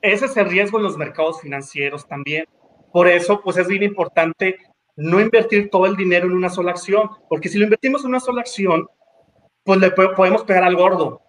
[0.00, 2.46] Ese es el riesgo en los mercados financieros también.
[2.92, 4.58] Por eso, pues es bien importante
[4.96, 8.20] no invertir todo el dinero en una sola acción, porque si lo invertimos en una
[8.20, 8.88] sola acción,
[9.64, 11.20] pues le podemos pegar al gordo.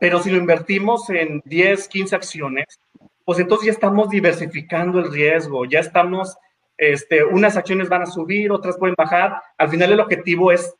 [0.00, 2.80] Pero si lo invertimos en 10, 15 acciones,
[3.24, 6.36] pues entonces ya estamos diversificando el riesgo, ya estamos,
[6.76, 9.40] este, unas acciones van a subir, otras pueden bajar.
[9.58, 10.74] Al final el objetivo es,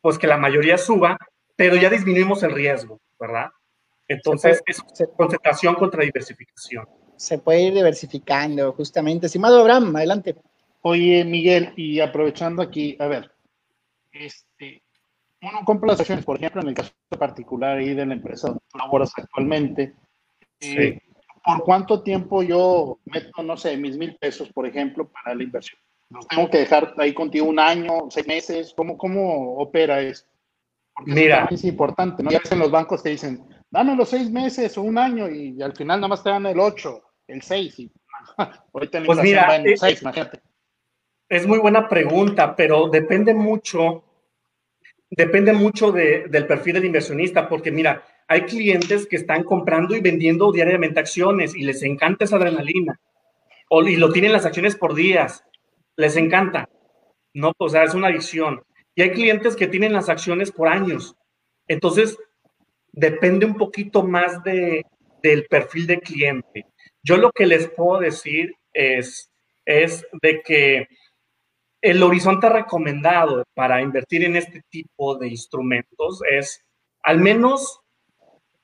[0.00, 1.18] pues que la mayoría suba,
[1.56, 3.50] pero ya disminuimos el riesgo, ¿verdad?
[4.06, 4.82] Entonces es
[5.16, 6.86] concentración contra diversificación.
[7.16, 9.26] Se puede ir diversificando, justamente.
[9.26, 10.36] Estimado Abraham, adelante.
[10.82, 13.30] Oye, Miguel, y aprovechando aquí, a ver,
[14.12, 14.82] este,
[15.42, 18.62] uno compra las acciones, por ejemplo, en el caso particular ahí de la empresa donde
[18.70, 19.94] tú laboras actualmente,
[20.60, 20.98] eh,
[21.48, 25.80] ¿por cuánto tiempo yo meto, no sé, mis mil pesos, por ejemplo, para la inversión?
[26.10, 28.74] ¿Los tengo que dejar ahí contigo un año, seis meses?
[28.76, 30.28] ¿Cómo, cómo opera esto?
[31.06, 31.48] Mira.
[31.50, 32.30] Es importante, ¿no?
[32.30, 35.74] Ya en los bancos te dicen, dame los seis meses o un año y, al
[35.74, 37.78] final nada más te dan el ocho, el seis.
[37.78, 37.90] Y,
[38.74, 40.42] ahorita pues mira, en es, imagínate.
[41.30, 44.04] Es muy buena pregunta, pero depende mucho
[45.10, 50.52] depende mucho del perfil del inversionista, porque mira, hay clientes que están comprando y vendiendo
[50.52, 53.00] diariamente acciones y les encanta esa adrenalina.
[53.70, 55.44] Y lo tienen las acciones por días.
[55.96, 56.68] Les encanta.
[57.32, 58.62] No, o sea, es una adicción.
[58.94, 61.16] Y hay clientes que tienen las acciones por años.
[61.66, 62.18] Entonces,
[62.92, 64.84] depende un poquito más de,
[65.22, 66.66] del perfil de cliente.
[67.02, 69.30] Yo lo que les puedo decir es,
[69.64, 70.88] es de que
[71.80, 76.64] el horizonte recomendado para invertir en este tipo de instrumentos es
[77.02, 77.80] al menos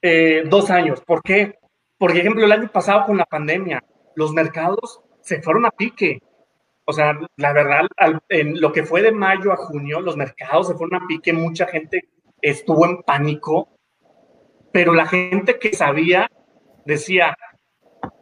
[0.07, 1.01] eh, dos años.
[1.01, 1.55] ¿Por qué?
[1.97, 3.83] Por ejemplo, el año pasado con la pandemia,
[4.14, 6.21] los mercados se fueron a pique.
[6.85, 7.87] O sea, la verdad,
[8.29, 11.67] en lo que fue de mayo a junio, los mercados se fueron a pique, mucha
[11.67, 12.11] gente
[12.43, 13.79] estuvo en pánico,
[14.73, 16.31] pero la gente que sabía
[16.85, 17.35] decía,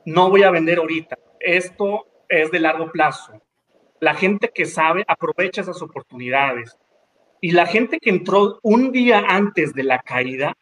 [0.07, 3.43] no voy a vender ahorita, esto es de largo plazo,
[3.99, 6.79] la gente que sabe aprovecha esas oportunidades.
[7.41, 10.57] Y la gente que entró un día antes de la caída,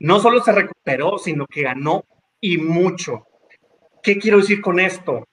[0.00, 2.04] no solo se recuperó, sino que ganó
[2.40, 3.26] y mucho.
[4.02, 5.26] ¿Qué quiero decir con esto?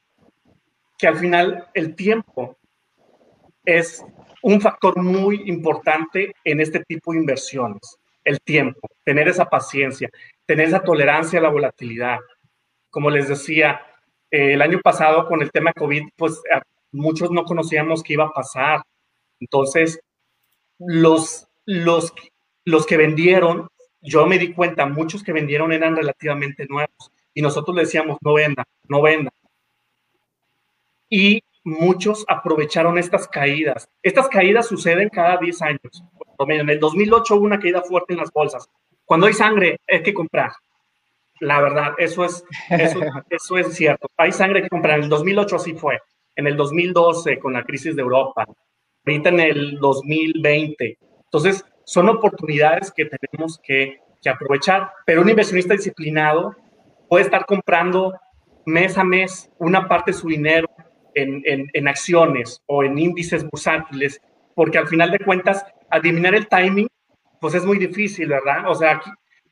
[0.97, 2.57] Que al final el tiempo
[3.65, 4.03] es
[4.41, 7.97] un factor muy importante en este tipo de inversiones.
[8.23, 10.09] El tiempo, tener esa paciencia,
[10.45, 12.19] tener esa tolerancia a la volatilidad.
[12.89, 13.81] Como les decía,
[14.31, 16.41] eh, el año pasado con el tema COVID, pues
[16.91, 18.81] muchos no conocíamos qué iba a pasar.
[19.39, 19.99] Entonces,
[20.79, 22.13] los, los,
[22.65, 23.67] los que vendieron,
[24.03, 28.33] yo me di cuenta, muchos que vendieron eran relativamente nuevos y nosotros le decíamos, no
[28.33, 29.31] venda, no venda.
[31.09, 33.87] Y muchos aprovecharon estas caídas.
[34.01, 36.03] Estas caídas suceden cada 10 años.
[36.39, 38.69] En el 2008 hubo una caída fuerte en las bolsas.
[39.05, 40.51] Cuando hay sangre, hay que comprar.
[41.39, 44.07] La verdad, eso es, eso, eso es cierto.
[44.17, 44.97] Hay sangre que comprar.
[44.97, 45.99] En el 2008 así fue
[46.35, 48.45] en el 2012 con la crisis de Europa,
[49.05, 50.97] ahorita en el 2020.
[51.25, 56.55] Entonces, son oportunidades que tenemos que, aprovechar, pero un inversionista disciplinado
[57.09, 58.17] puede estar comprando
[58.65, 60.69] mes a mes una parte de su dinero
[61.13, 64.21] en, acciones o en índices bursátiles,
[64.55, 66.87] porque al final de cuentas, adivinar el timing,
[67.41, 68.69] pues es muy difícil, ¿verdad?
[68.69, 69.01] O sea,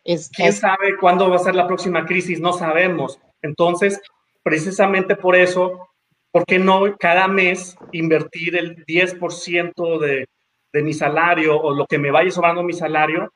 [0.06, 2.40] ¿quién sabe cuándo va a ser la próxima crisis?
[2.40, 3.20] No sabemos.
[3.42, 4.00] Entonces,
[4.42, 5.92] precisamente por eso
[6.32, 10.28] ¿por qué no cada mes invertir el 10% de,
[10.74, 13.32] de mi salario o lo que me vaya sobrando mi salario?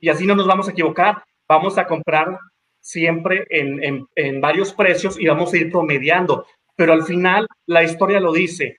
[0.00, 1.22] Y así no nos vamos a equivocar.
[1.48, 2.38] Vamos a comprar
[2.80, 6.46] siempre en, en, varios precios y vamos a ir promediando.
[6.76, 8.78] Pero al final, la historia lo dice.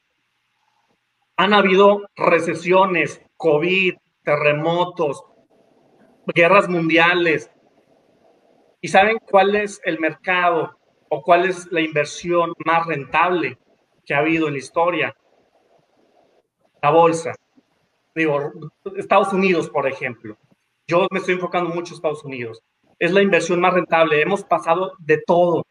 [1.38, 5.24] Han habido recesiones, COVID, terremotos,
[6.34, 7.52] guerras mundiales.
[8.82, 10.78] ¿Y saben cuál es el mercado
[11.10, 13.58] o cuál es la inversión más rentable
[14.06, 15.16] que ha habido en la historia?
[16.82, 17.34] La bolsa.
[18.14, 18.52] Digo,
[18.98, 20.38] Estados Unidos, por ejemplo.
[20.88, 22.62] Yo me estoy enfocando mucho en Estados Unidos.
[23.00, 24.22] Es la inversión más rentable.
[24.22, 25.66] Hemos pasado de todo.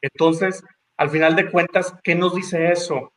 [0.00, 0.62] Entonces,
[0.96, 3.12] al final de cuentas, ¿qué nos dice eso?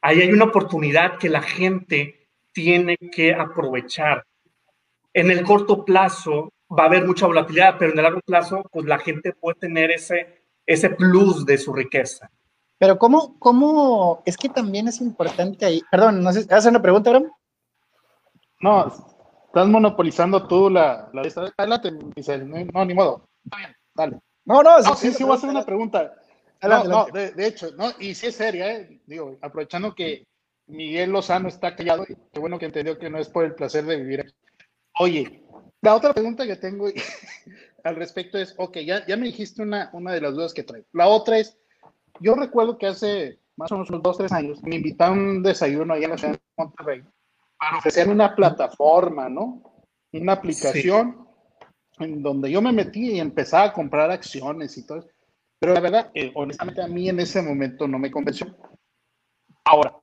[0.00, 4.24] Ahí hay una oportunidad que la gente tiene que aprovechar.
[5.12, 8.86] En el corto plazo va a haber mucha volatilidad, pero en el largo plazo, pues
[8.86, 12.30] la gente puede tener ese, ese plus de su riqueza.
[12.78, 17.10] Pero ¿cómo, cómo, es que también es importante ahí, perdón, no sé, ¿haces una pregunta,
[17.10, 17.30] Abraham?
[18.60, 18.86] No,
[19.46, 21.22] estás monopolizando tú la, la
[21.56, 23.26] adelante, no, ni modo,
[23.94, 24.20] dale.
[24.44, 26.14] No, no, sí, sí, voy a hacer una pregunta.
[26.62, 29.00] no, no, de, hecho, no, y sí es seria, ¿eh?
[29.06, 30.26] digo, aprovechando que
[30.66, 33.96] Miguel Lozano está callado, qué bueno que entendió que no es por el placer de
[33.96, 34.34] vivir aquí.
[34.98, 35.42] Oye,
[35.80, 36.86] la otra pregunta que tengo
[37.84, 40.86] al respecto es, ok, ya, ya me dijiste una, una de las dudas que traigo.
[40.92, 41.56] La otra es,
[42.20, 45.42] yo recuerdo que hace más o menos unos dos, tres años, me invitaron a un
[45.42, 47.02] desayuno allá en la ciudad de Monterrey
[47.60, 49.62] para ofrecer una plataforma, ¿no?
[50.12, 51.28] Una aplicación
[51.98, 55.10] en donde yo me metí y empezaba a comprar acciones y todo eso.
[55.58, 58.56] Pero la verdad, eh, honestamente, a mí en ese momento no me convenció.
[59.62, 59.94] Ahora,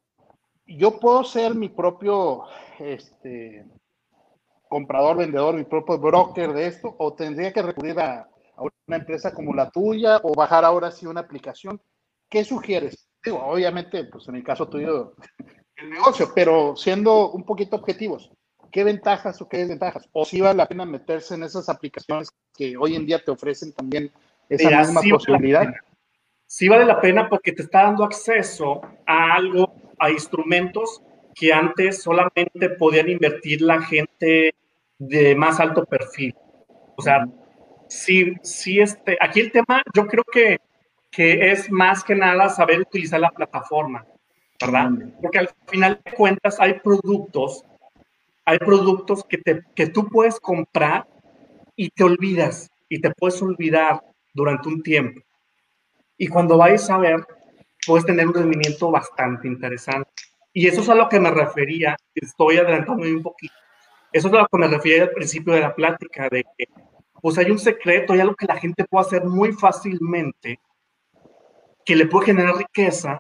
[0.67, 2.43] yo puedo ser mi propio
[2.78, 3.65] este,
[4.70, 9.34] comprador, vendedor, mi propio broker de esto, o tendría que recurrir a, a una empresa
[9.34, 11.82] como la tuya, o bajar ahora sí una aplicación.
[12.30, 13.10] ¿Qué sugieres?
[13.24, 15.15] Digo, obviamente, pues en el caso tuyo,
[15.78, 18.32] el negocio, pero siendo un poquito objetivos,
[18.72, 20.10] ¿qué ventajas o qué desventajas?
[20.12, 23.74] ¿O si vale la pena meterse en esas aplicaciones que hoy en día te ofrecen
[23.74, 24.12] también
[24.50, 25.68] esa misma posibilidad?
[26.50, 31.02] sí vale la pena porque te está dando acceso a algo, a instrumentos
[31.36, 34.56] que antes solamente podían invertir la gente
[34.98, 36.34] de más alto perfil.
[36.96, 37.28] O sea,
[37.88, 40.58] sí, sí, este, aquí el tema, yo creo que,
[41.12, 44.06] que es más que nada saber utilizar la plataforma,
[44.60, 44.89] ¿verdad?
[45.22, 47.63] Porque al final de cuentas hay productos,
[48.46, 51.08] hay productos que, te, que tú puedes comprar
[51.76, 54.02] y te olvidas, y te puedes olvidar
[54.34, 55.22] durante un tiempo.
[56.17, 57.26] Y cuando vayas a ver,
[57.86, 60.10] puedes tener un rendimiento bastante interesante.
[60.54, 63.54] Y eso es a lo que me refería, estoy adelantando un poquito.
[64.12, 66.65] Eso es a lo que me refería al principio de la plática, de que
[67.22, 70.60] pues hay un secreto, hay algo que la gente puede hacer muy fácilmente,
[71.86, 73.20] que le puede generar riqueza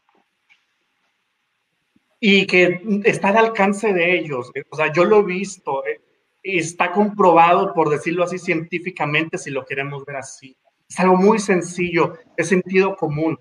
[2.19, 4.51] y que está al alcance de ellos.
[4.69, 6.01] O sea, yo lo he visto, eh,
[6.43, 10.57] está comprobado, por decirlo así, científicamente, si lo queremos ver así.
[10.89, 13.37] Es algo muy sencillo, es sentido común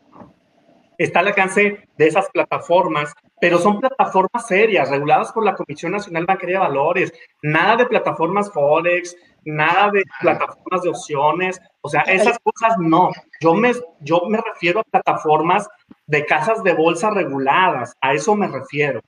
[0.98, 6.26] está al alcance de esas plataformas, pero son plataformas serias, reguladas por la Comisión Nacional
[6.26, 7.12] Bancaria de Valores,
[7.42, 13.10] nada de plataformas Forex, nada de plataformas de opciones, o sea, esas cosas no.
[13.40, 15.68] Yo me, yo me refiero a plataformas
[16.07, 19.01] de casas de bolsa reguladas, a eso me refiero.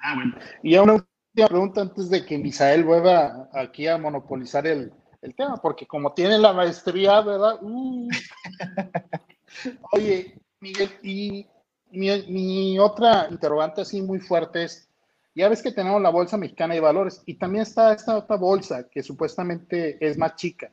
[0.00, 0.36] Ah, bueno.
[0.62, 4.92] Y una última pregunta antes de que Misael vuelva aquí a monopolizar el,
[5.36, 7.58] tema, porque como tiene la maestría, ¿verdad?
[7.60, 8.08] Uh.
[9.92, 11.46] Oye, Miguel, y
[11.92, 14.88] mi, otra interrogante así muy fuerte es,
[15.34, 18.88] ya ves que tenemos la Bolsa Mexicana de Valores y también está esta otra bolsa
[18.88, 20.72] que supuestamente es más chica,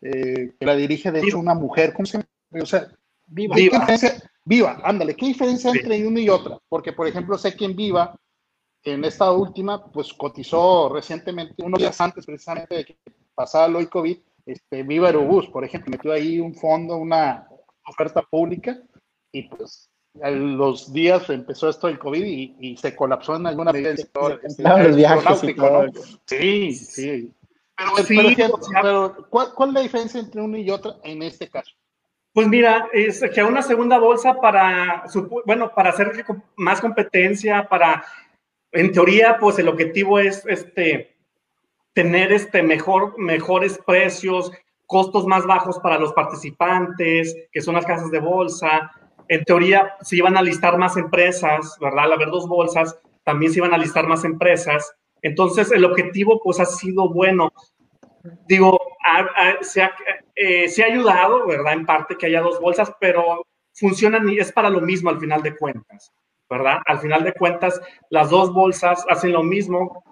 [0.00, 2.28] eh, que la dirige de hecho una mujer, ¿cómo se llama?
[2.62, 2.88] O sea,
[3.28, 3.56] Viva.
[4.48, 6.58] Viva, ándale, ¿qué diferencia entre una y otra?
[6.70, 8.18] Porque, por ejemplo, sé que en Viva,
[8.82, 12.98] en esta última, pues cotizó recientemente, unos días antes precisamente de que
[13.34, 17.46] pasara lo COVID, este, Viva Aerobús, por ejemplo, metió ahí un fondo, una
[17.86, 18.80] oferta pública,
[19.32, 19.90] y pues
[20.22, 24.40] a los días empezó esto del COVID y, se colapsó en alguna medida el sector
[24.58, 25.42] los viajes
[26.24, 27.34] Sí, sí.
[28.16, 31.72] Pero, ¿cuál, es la diferencia entre uno y otro en este caso?
[32.38, 35.02] Pues mira, es que una segunda bolsa para,
[35.44, 36.24] bueno, para hacer
[36.54, 38.04] más competencia, para,
[38.70, 41.16] en teoría, pues el objetivo es este,
[41.94, 44.52] tener este mejor, mejores precios,
[44.86, 48.88] costos más bajos para los participantes, que son las casas de bolsa,
[49.26, 52.04] en teoría se iban a listar más empresas, ¿verdad?
[52.04, 54.94] Al haber dos bolsas, también se iban a listar más empresas.
[55.22, 57.52] Entonces, el objetivo, pues, ha sido bueno.
[58.46, 58.78] Digo,
[59.62, 59.94] se, ha,
[60.34, 61.72] eh, se, ha, ayudado, ¿verdad?
[61.74, 65.42] En parte que haya dos bolsas, pero funcionan y es para lo mismo al final
[65.42, 66.12] de cuentas,
[66.48, 66.78] ¿verdad?
[66.86, 70.02] Al final de cuentas, las dos bolsas hacen lo mismo.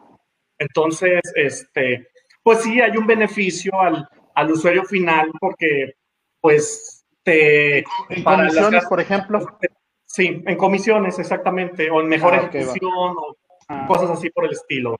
[0.59, 2.09] Entonces, este,
[2.43, 5.95] pues sí, hay un beneficio al, al usuario final porque,
[6.41, 6.97] pues,
[7.27, 7.79] este,
[8.09, 9.59] en comisiones, por ejemplo.
[10.05, 13.37] Sí, en comisiones, exactamente, o en mejor ah, ejecución, o
[13.69, 13.85] ah.
[13.89, 14.97] cosas así por el estilo.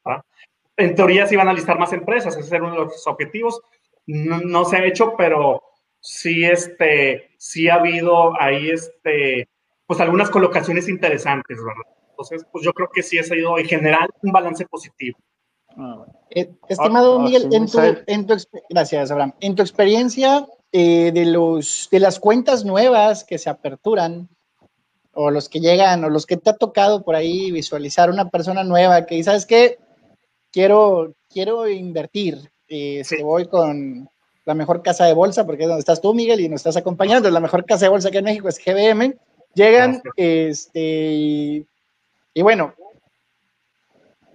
[0.77, 3.61] En teoría se iban a listar más empresas, ese es uno de los objetivos.
[4.07, 5.62] No, se ha hecho, pero
[6.01, 9.49] sí, este, sí ha habido ahí, este,
[9.87, 11.93] pues algunas colocaciones interesantes, ¿verdad?
[12.11, 15.18] Entonces, pues yo creo que sí ha sido en general un balance positivo.
[15.77, 18.37] Ah, eh, estimado ah, Miguel, en tu, en tu,
[18.70, 19.35] gracias, Abraham.
[19.41, 24.29] En tu experiencia eh, de, los, de las cuentas nuevas que se aperturan,
[25.12, 28.62] o los que llegan, o los que te ha tocado por ahí visualizar una persona
[28.64, 29.79] nueva que ¿sabes qué?
[30.57, 34.09] Quiero, quiero invertir, eh, voy con
[34.47, 37.29] la mejor casa de bolsa, porque es donde estás tú, Miguel, y nos estás acompañando,
[37.29, 39.19] la mejor casa de bolsa que en México es GBM,
[39.53, 41.67] llegan, este, y,
[42.33, 42.73] y bueno,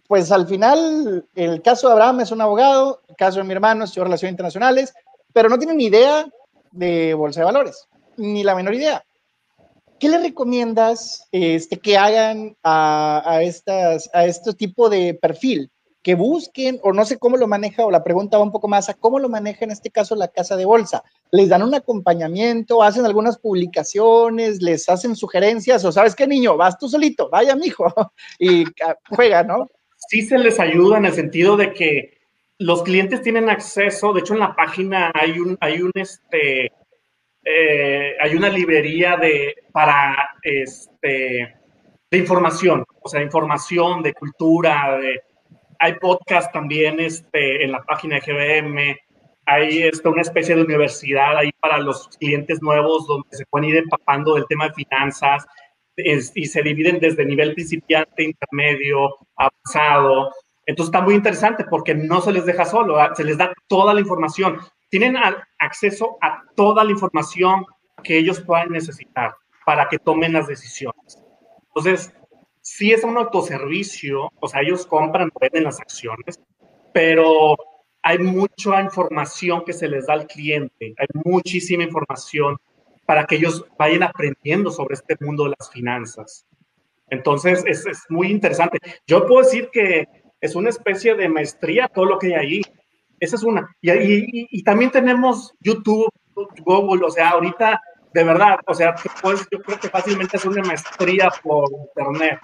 [0.08, 3.86] pues al final el caso de Abraham es un abogado, el caso de mi hermano
[3.86, 4.94] es relaciones internacionales,
[5.34, 6.28] pero no tienen ni idea
[6.70, 9.04] de bolsa de valores, ni la menor idea.
[10.00, 15.71] ¿Qué le recomiendas este, que hagan a, a, estas, a este tipo de perfil?
[16.04, 18.90] Que busquen, o no sé cómo lo maneja, o la pregunta va un poco más
[18.90, 21.04] a cómo lo maneja en este caso la casa de bolsa.
[21.32, 26.78] ¿Les dan un acompañamiento, hacen algunas publicaciones, les hacen sugerencias, o sabes qué, niño, vas
[26.78, 27.86] tú solito, vaya, mijo,
[28.40, 28.66] y
[29.10, 29.68] juega, ¿no?
[30.08, 32.18] sí se les ayuda en el sentido de que
[32.58, 36.72] los clientes tienen acceso, de hecho en la página hay un, hay un este,
[37.44, 41.56] eh, hay una librería de, para, este,
[42.12, 45.22] de información, o sea, información de cultura, de,
[45.82, 48.98] hay podcast también este, en la página de GBM,
[49.48, 53.78] hay este, una especie de universidad ahí para los clientes nuevos donde se pueden ir
[53.78, 55.46] empapando del tema de finanzas,
[55.96, 60.32] y se dividen desde nivel principiante, intermedio, avanzado.
[60.66, 63.14] Entonces está muy interesante porque no se les deja solo, ¿ah?
[63.16, 64.60] se les da toda la información.
[64.90, 65.16] Tienen
[65.60, 67.66] acceso a toda la información
[68.04, 71.22] que ellos puedan necesitar para que tomen las decisiones.
[71.68, 72.14] Entonces,
[72.62, 76.40] sí es un autoservicio, o sea, ellos compran, venden las acciones,
[76.94, 77.58] pero
[78.04, 82.58] hay mucha información que se les da al cliente, hay muchísima información
[83.06, 86.46] para que ellos vayan aprendiendo sobre este mundo de las finanzas.
[87.10, 88.80] Entonces, es, es muy interesante.
[89.06, 90.08] Yo puedo decir que
[90.40, 92.62] es una especie de maestría todo lo que hay ahí.
[93.20, 93.76] Esa es una.
[93.82, 96.10] Y, y, y también tenemos YouTube,
[96.64, 97.82] Google, o sea, ahorita,
[98.14, 102.40] de verdad, o sea, pues, yo creo que fácilmente es una maestría por Internet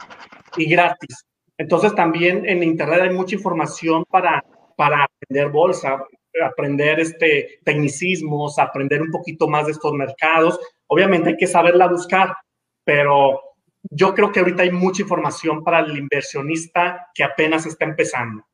[0.55, 1.25] y gratis.
[1.57, 4.43] Entonces, también en Internet hay mucha información para,
[4.75, 6.03] para aprender bolsa
[6.45, 10.59] aprender este, tecnicismos, aprender un poquito más de estos mercados.
[10.87, 12.35] Obviamente hay que saberla buscar,
[12.83, 13.41] pero
[13.89, 18.45] yo creo que ahorita hay mucha información para el inversionista que apenas está empezando.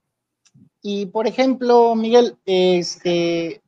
[0.82, 3.62] Y por ejemplo, Miguel, este,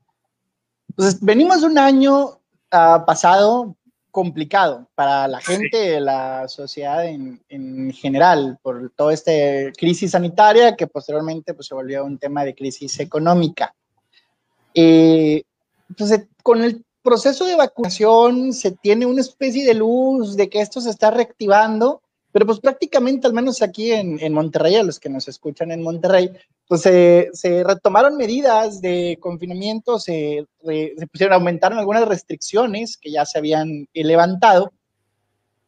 [0.95, 2.39] pues venimos un año
[2.75, 3.75] uh, pasado
[4.15, 9.33] complicado para la gente, la sociedad en, en, general, por toda esta
[9.77, 13.75] crisis sanitaria que posteriormente pues, se volvió un tema de crisis económica.
[14.73, 15.43] Eh,
[15.89, 20.79] entonces, con el proceso de vacunación se tiene una especie de luz de que esto
[20.79, 22.01] se está reactivando,
[22.35, 25.81] pero pues prácticamente, al menos aquí en, en Monterrey, a los que nos escuchan en
[25.81, 26.31] Monterrey,
[26.67, 33.25] pues se, se retomaron medidas de confinamiento, se, se, pusieron, aumentaron algunas restricciones que ya
[33.25, 34.73] se habían levantado.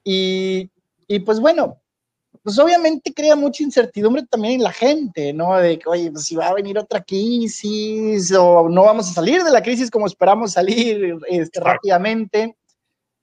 [0.03, 0.70] Y,
[1.07, 1.78] y pues bueno,
[2.43, 5.55] pues obviamente crea mucha incertidumbre también en la gente, ¿no?
[5.55, 9.41] De que, oye, pues si va a venir otra crisis o no vamos a salir
[9.41, 12.57] de la crisis como esperamos salir este, rápidamente.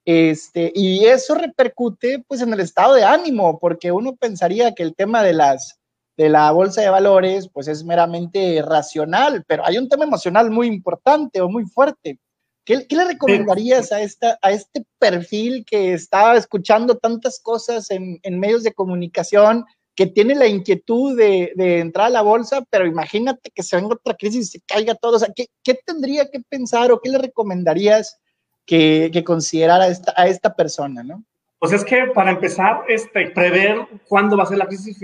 [0.05, 4.95] Este, y eso repercute pues en el estado de ánimo, porque uno pensaría que el
[4.95, 5.79] tema de las
[6.17, 10.69] de la bolsa de valores pues es meramente racional, pero hay un tema emocional muy
[10.69, 12.19] importante o muy fuerte.
[12.65, 18.63] ¿Qué, le recomendarías a, esta, a este perfil que está escuchando tantas cosas en, medios
[18.63, 23.77] de comunicación, que tiene la inquietud de, entrar a la bolsa, pero imagínate que se
[23.77, 25.17] venga otra crisis y se caiga todo?
[25.17, 28.19] O sea, ¿qué, tendría que pensar o qué le recomendarías
[28.67, 31.25] que, que considerara esta, a esta persona, no?
[31.59, 34.99] Pues es que para empezar, este, prever cuándo va a ser la, crisis,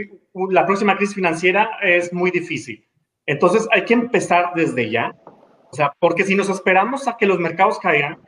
[0.51, 2.87] la próxima crisis financiera es muy difícil.
[3.25, 5.15] Entonces hay que empezar desde ya
[5.73, 8.19] o sea, porque si nos esperamos a que los mercados caigan,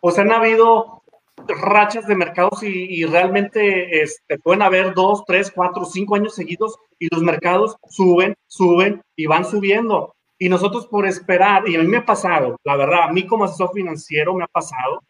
[0.00, 1.02] pues han habido
[1.46, 7.08] rachas de mercados y, realmente este, pueden haber dos, tres, cuatro, cinco años seguidos y
[7.12, 10.14] los mercados suben, suben y van subiendo.
[10.38, 13.44] Y nosotros por esperar, y a mí me ha pasado, la verdad, a mí como
[13.44, 15.02] asesor financiero me ha pasado,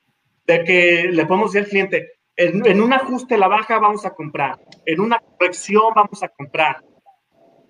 [0.46, 4.14] de que le podemos decir al cliente, en, en un ajuste la baja vamos a
[4.14, 6.82] comprar, en una corrección vamos a comprar,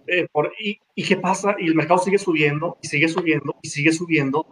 [0.09, 0.27] eh,
[0.95, 1.55] y, qué pasa?
[1.59, 4.47] Y el mercado sigue subiendo, y sigue subiendo, y sigue subiendo.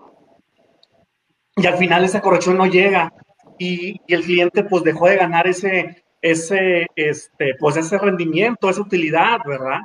[1.56, 3.12] Y al final esa corrección no llega.
[3.58, 9.40] Y, el cliente pues dejó de ganar ese, ese, este, pues ese rendimiento, esa utilidad,
[9.46, 9.80] ¿verdad?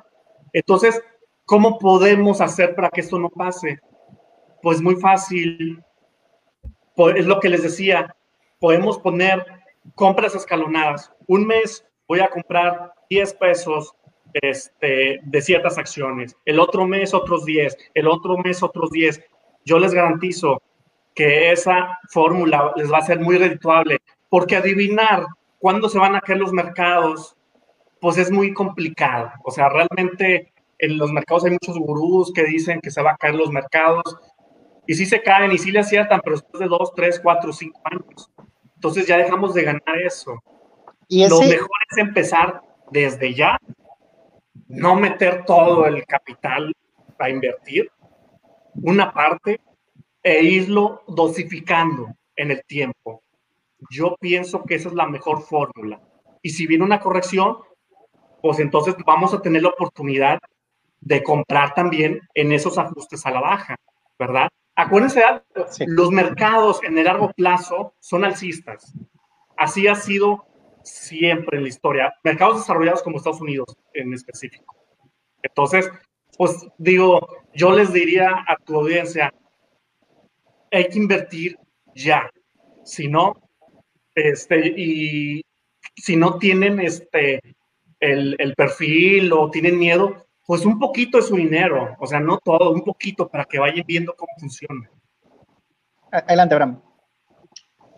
[0.51, 1.01] Entonces,
[1.45, 3.79] ¿cómo podemos hacer para que esto no pase?
[4.61, 5.83] Pues muy fácil.
[7.15, 8.15] Es lo que les decía,
[8.59, 9.45] podemos poner
[9.95, 13.95] compras escalonadas, un mes voy a comprar 10 pesos
[14.33, 19.23] este, de ciertas acciones, el otro mes otros 10, el otro mes otros 10.
[19.65, 20.61] Yo les garantizo
[21.15, 25.25] que esa fórmula les va a ser muy redituable, porque adivinar
[25.59, 27.35] cuándo se van a caer los mercados,
[27.99, 29.31] pues es muy complicado.
[29.43, 30.51] O sea, realmente
[30.81, 34.03] en los mercados hay muchos gurús que dicen que se va a caer los mercados,
[34.87, 37.81] y sí se caen y sí le aciertan, pero después de 2, 3, 4, 5
[37.83, 38.31] años.
[38.75, 40.41] Entonces ya dejamos de ganar eso.
[41.07, 43.59] ¿Y Lo mejor es empezar desde ya,
[44.67, 46.73] no meter todo el capital
[47.19, 47.91] a invertir,
[48.73, 49.61] una parte,
[50.23, 53.21] e irlo dosificando en el tiempo.
[53.91, 56.01] Yo pienso que esa es la mejor fórmula.
[56.41, 57.57] Y si viene una corrección,
[58.41, 60.39] pues entonces vamos a tener la oportunidad
[61.01, 63.75] de comprar también en esos ajustes a la baja,
[64.17, 64.47] ¿verdad?
[64.75, 65.21] Acuérdense,
[65.87, 68.93] los mercados en el largo plazo son alcistas.
[69.57, 70.45] Así ha sido
[70.83, 72.13] siempre en la historia.
[72.23, 74.75] Mercados desarrollados como Estados Unidos en específico.
[75.43, 75.91] Entonces,
[76.37, 79.33] pues digo, yo les diría a tu audiencia,
[80.71, 81.57] hay que invertir
[81.93, 82.29] ya.
[82.83, 83.35] Si no,
[84.15, 85.41] este, y
[85.95, 87.41] si no tienen este,
[87.99, 92.37] el, el perfil o tienen miedo, pues un poquito de su dinero, o sea, no
[92.39, 94.89] todo, un poquito para que vayan viendo cómo funciona.
[96.11, 96.81] Adelante, Abraham.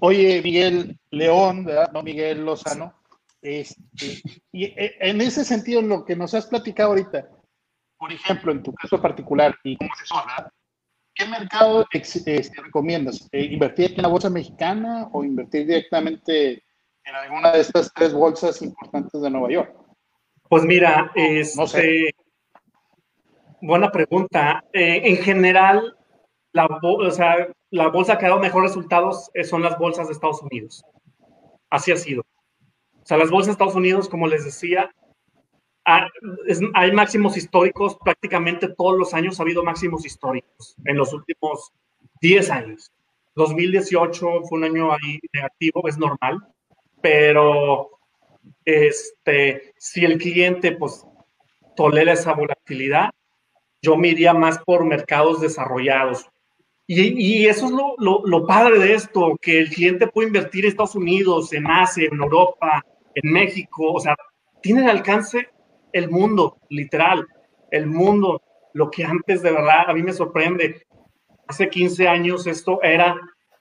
[0.01, 1.91] Oye, Miguel León, ¿verdad?
[1.93, 2.93] No Miguel Lozano.
[3.41, 4.21] Este,
[4.51, 7.27] y eh, en ese sentido, en lo que nos has platicado ahorita,
[7.97, 10.51] por ejemplo, en tu caso particular y como asesora,
[11.15, 13.27] ¿qué mercado este, recomiendas?
[13.31, 16.63] Eh, ¿Invertir en la bolsa mexicana o invertir directamente
[17.05, 19.75] en alguna de estas tres bolsas importantes de Nueva York?
[20.49, 22.13] Pues mira, este,
[23.63, 24.63] buena pregunta.
[24.73, 25.95] Eh, en general,
[26.51, 30.13] la, o sea, la bolsa que ha dado mejores resultados eh, son las bolsas de
[30.13, 30.83] Estados Unidos.
[31.69, 32.21] Así ha sido.
[32.21, 34.93] O sea, las bolsas de Estados Unidos, como les decía,
[35.85, 41.73] hay máximos históricos, prácticamente todos los años ha habido máximos históricos en los últimos
[42.21, 42.91] 10 años.
[43.35, 46.37] 2018 fue un año ahí negativo, es normal,
[47.01, 47.99] pero
[48.63, 51.05] este, si el cliente pues
[51.75, 53.09] tolera esa volatilidad,
[53.83, 56.25] yo me iría más por mercados desarrollados.
[56.87, 60.95] Y, eso es lo, lo, padre de esto, que el cliente puede invertir en Estados
[60.95, 62.83] Unidos, en Asia, en Europa,
[63.15, 64.15] en México, o sea,
[64.61, 65.49] tiene al alcance
[65.91, 67.25] el mundo, literal,
[67.71, 68.41] el mundo,
[68.73, 70.85] lo que antes de verdad a mí me sorprende.
[71.47, 73.15] Hace 15 años esto era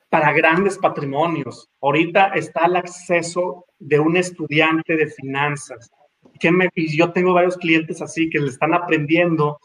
[0.09, 1.68] para grandes patrimonios.
[1.81, 5.91] Ahorita está el acceso de un estudiante de finanzas.
[6.39, 9.59] Que me, y yo tengo varios clientes así que le están aprendiendo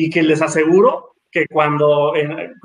[0.00, 2.14] y que les aseguro que cuando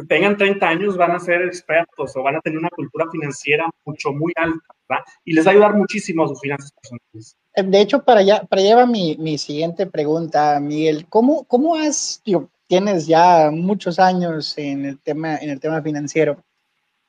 [0.08, 4.14] tengan 30 años van a ser expertos o van a tener una cultura financiera mucho,
[4.14, 5.04] muy alta, ¿verdad?
[5.26, 7.38] Y les va a ayudar muchísimo a sus finanzas personales.
[7.56, 11.06] Eh, de hecho, para allá, para allá va mi, mi siguiente pregunta, Miguel.
[11.10, 12.24] ¿Cómo, cómo has,
[12.68, 16.38] tienes ya muchos años en el tema, en el tema financiero?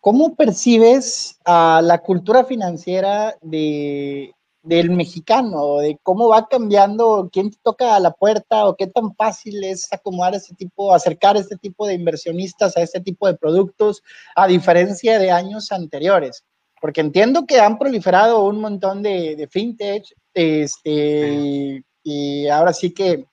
[0.01, 4.35] ¿Cómo percibes a la cultura financiera de,
[4.67, 9.15] del mexicano, de cómo va cambiando, quién te toca a la puerta o qué tan
[9.15, 14.03] fácil es acomodar este tipo, acercar este tipo de inversionistas a este tipo de productos,
[14.35, 16.45] a diferencia de años anteriores.
[16.81, 20.05] Porque entiendo que han proliferado un montón de, de fintech,
[20.35, 23.25] este, y ahora sí que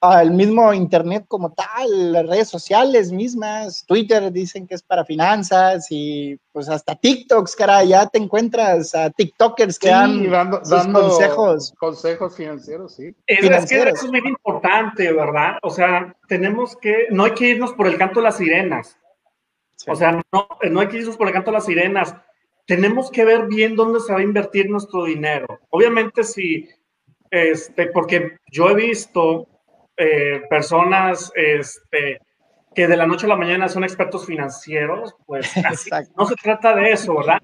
[0.00, 5.88] al mismo Internet como tal, las redes sociales mismas, Twitter dicen que es para finanzas
[5.90, 11.74] y pues hasta TikToks, cara, ya te encuentras a TikTokers que dan dando, consejos.
[11.78, 13.14] Consejos financieros, sí.
[13.26, 15.58] Es, que eso es muy importante, ¿verdad?
[15.62, 18.96] O sea, tenemos que, no hay que irnos por el canto de las sirenas.
[19.86, 22.14] O sea, no, no hay que irnos por el canto de las sirenas.
[22.66, 25.60] Tenemos que ver bien dónde se va a invertir nuestro dinero.
[25.68, 26.68] Obviamente, si,
[27.30, 29.46] este, porque yo he visto
[30.02, 32.20] eh, personas este,
[32.74, 35.52] que de la noche a la mañana son expertos financieros, pues
[36.16, 37.38] no se trata de eso, ¿verdad?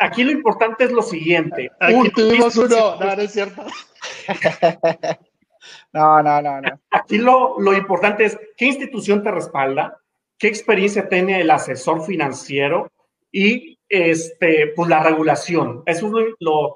[0.00, 1.70] Aquí lo importante es lo siguiente.
[1.78, 3.62] Aquí tuvimos uno, no, no es cierto.
[5.92, 6.80] no, no, no, no.
[6.92, 10.00] Aquí lo, lo importante es qué institución te respalda,
[10.38, 12.90] qué experiencia tiene el asesor financiero
[13.30, 15.82] y este, pues la regulación.
[15.84, 16.74] Eso es lo,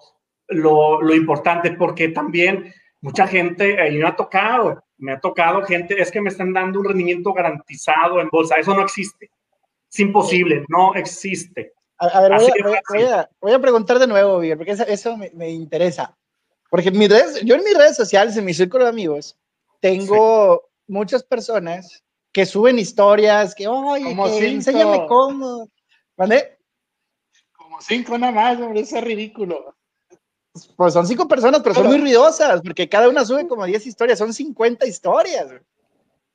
[0.48, 6.00] lo, lo importante porque también mucha gente, ahí me ha tocado, me ha tocado gente,
[6.00, 8.56] es que me están dando un rendimiento garantizado en bolsa.
[8.56, 9.30] Eso no existe.
[9.90, 11.72] Es imposible, no existe.
[11.98, 12.32] A, ver,
[13.40, 16.16] voy a, preguntar de nuevo, porque eso, me, interesa.
[16.70, 19.36] Porque mi redes, yo en mis redes sociales, en mi círculo de amigos,
[19.80, 25.68] tengo muchas personas que suben historias, que, oye, que enséñame cómo.
[26.16, 26.58] ¿Vale?
[27.52, 29.74] Como cinco nada más, hombre, eso es ridículo.
[30.76, 34.18] Pues son cinco personas, pero son muy ruidosas, porque cada una sube como 10 historias,
[34.18, 35.46] son 50 historias.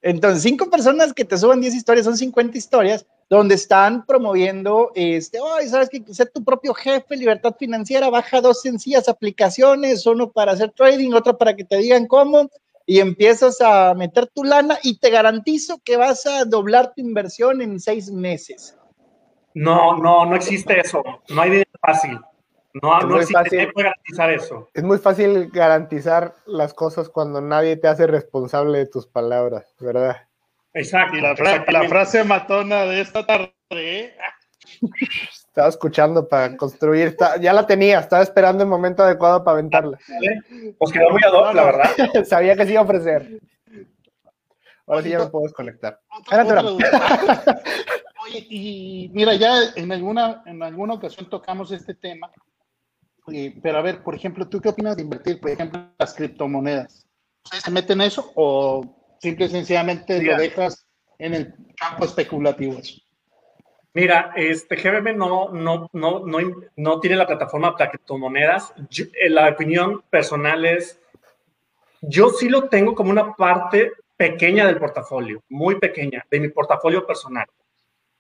[0.02, 5.40] Entonces, cinco personas que te suban 10 historias, son 50 historias, donde están promoviendo, este,
[5.58, 10.54] ay, sabes que ser tu propio jefe, libertad financiera, baja dos sencillas aplicaciones, uno para
[10.54, 12.50] hacer trading, otro para que te digan cómo,
[12.86, 17.62] y empiezas a meter tu lana y te garantizo que vas a doblar tu inversión
[17.62, 18.78] en seis meses.
[19.56, 21.02] No, no, no existe eso.
[21.30, 22.20] No hay dinero fácil.
[22.82, 24.70] No, no existe, garantizar eso.
[24.74, 30.18] Es muy fácil garantizar las cosas cuando nadie te hace responsable de tus palabras, ¿verdad?
[30.74, 31.16] Exacto.
[31.18, 31.36] Y la,
[31.88, 33.54] frase matona de esta tarde.
[33.72, 34.14] ¿eh?
[35.32, 39.98] Estaba escuchando para construir, ya la tenía, estaba esperando el momento adecuado para aventarla.
[40.78, 41.90] Pues quedó muy ad la verdad.
[42.26, 43.40] Sabía que se iba a ofrecer.
[44.86, 46.00] Ahora sí ya me puedo desconectar.
[48.26, 52.30] Oye, y mira, ya en alguna, en alguna ocasión tocamos este tema,
[53.62, 57.08] pero a ver, por ejemplo, ¿tú qué opinas de invertir, por ejemplo, en las criptomonedas?
[57.44, 60.86] ¿Se meten en eso o simple y sencillamente lo dejas
[61.18, 62.80] en el campo especulativo?
[63.94, 66.40] Mira, este GBM no, no, no, no,
[66.76, 68.74] no tiene la plataforma para criptomonedas.
[68.98, 71.00] Eh, la opinión personal es,
[72.02, 77.08] yo sí lo tengo como una parte pequeña del portafolio, muy pequeña, de mi portafolio
[77.08, 77.48] personal.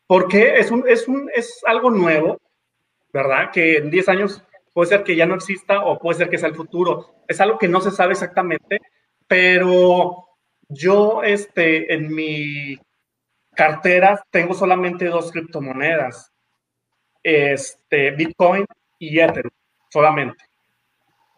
[0.08, 2.40] Porque es, un, es, un, es algo nuevo,
[3.12, 3.52] ¿verdad?
[3.52, 4.42] Que en 10 años
[4.76, 7.24] puede ser que ya no exista o puede ser que sea el futuro.
[7.30, 8.82] Es algo que no se sabe exactamente,
[9.26, 10.28] pero
[10.68, 12.78] yo este, en mi
[13.56, 16.30] carteras tengo solamente dos criptomonedas,
[17.24, 18.66] este, Bitcoin
[19.00, 19.54] y Ethereum,
[19.90, 20.44] solamente,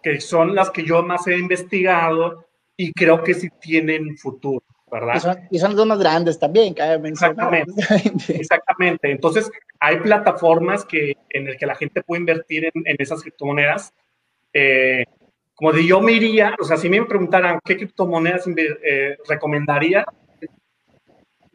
[0.01, 5.15] que son las que yo más he investigado y creo que sí tienen futuro, ¿verdad?
[5.15, 6.75] Y son, y son más grandes también,
[7.05, 7.73] Exactamente,
[8.29, 9.11] exactamente.
[9.11, 13.93] Entonces, hay plataformas que, en las que la gente puede invertir en, esas criptomonedas.
[14.53, 15.05] Eh,
[15.53, 20.05] como de yo me iría, o sea, si me preguntaran qué criptomonedas eh, recomendaría,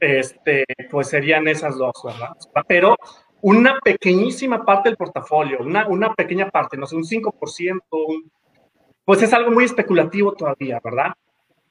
[0.00, 2.30] este, pues serían esas dos, ¿verdad?
[2.66, 2.96] Pero
[3.42, 7.80] una pequeñísima parte del portafolio, una, una pequeña parte, no sé, un 5%,
[9.04, 11.12] pues es algo muy especulativo todavía, ¿verdad?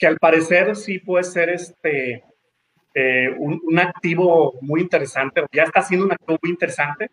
[0.01, 2.23] Que al parecer sí puede ser este,
[2.95, 7.11] eh, un, un, activo muy interesante, ya está siendo un activo muy interesante.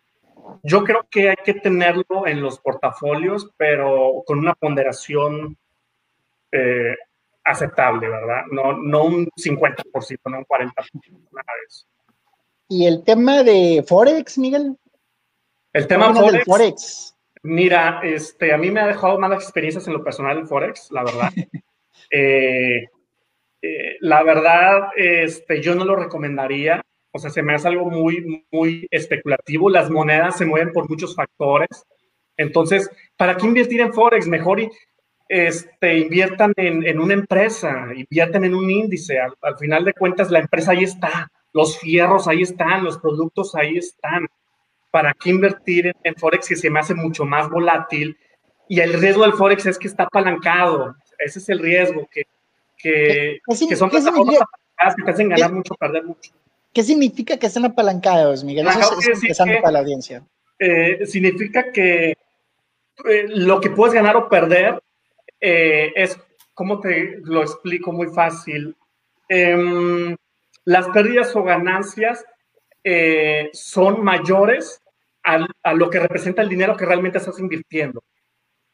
[0.63, 5.55] Yo creo que hay que tenerlo en los portafolios, pero con una ponderación
[6.51, 6.95] eh,
[7.43, 8.43] aceptable, ¿verdad?
[8.51, 10.73] No, no un 50%, no un 40%,
[11.31, 11.85] nada de eso.
[12.67, 14.77] ¿Y el tema de Forex, Miguel?
[15.73, 17.15] El tema Forex, Forex.
[17.43, 21.03] Mira, este, a mí me ha dejado malas experiencias en lo personal el Forex, la
[21.03, 21.29] verdad.
[22.09, 22.85] Eh,
[23.61, 26.81] eh, la verdad, este, yo no lo recomendaría.
[27.11, 29.69] O sea, se me hace algo muy, muy especulativo.
[29.69, 31.85] Las monedas se mueven por muchos factores.
[32.37, 34.27] Entonces, ¿para qué invertir en Forex?
[34.27, 34.61] Mejor
[35.27, 39.19] este, inviertan en, una empresa, inviertan en un índice.
[39.19, 43.77] Al, final de cuentas, la empresa ahí está, los fierros ahí están, los productos ahí
[43.77, 44.27] están.
[44.91, 48.17] ¿Para qué invertir en, Forex que se me hace mucho más volátil?
[48.67, 50.95] Y el riesgo del Forex es que está apalancado.
[51.19, 52.23] Ese es el riesgo, que,
[52.77, 54.39] que, que son plataformas
[54.95, 56.31] que te hacen ganar mucho, perder mucho.
[56.73, 58.67] ¿Qué significa que estén apalancados, Miguel?
[58.67, 60.23] Eso es, interesante para la audiencia.
[60.57, 64.81] Eh, significa que eh, lo que puedes ganar o perder
[65.39, 66.19] eh, es,
[66.53, 68.75] ¿cómo te lo explico muy fácil?
[69.27, 70.15] Em,
[70.65, 72.23] las pérdidas o ganancias
[73.51, 74.81] son mayores
[75.21, 78.01] a lo que representa el dinero que realmente estás invirtiendo.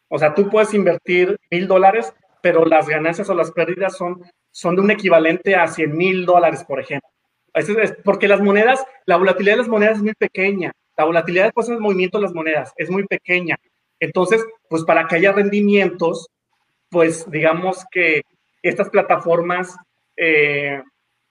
[0.08, 2.14] O sea, tú puedes invertir mil dólares,
[2.46, 4.22] pero las ganancias o las pérdidas son,
[4.52, 7.10] son de un equivalente a 100 mil dólares, por ejemplo.
[7.56, 10.72] Es, porque las monedas, la volatilidad de las monedas es muy pequeña.
[10.96, 13.58] La volatilidad después del movimiento de las monedas es muy pequeña.
[14.00, 16.28] Entonces, pues para que haya rendimientos,
[16.92, 18.22] pues digamos que
[18.62, 19.76] estas plataformas
[20.16, 20.84] eh,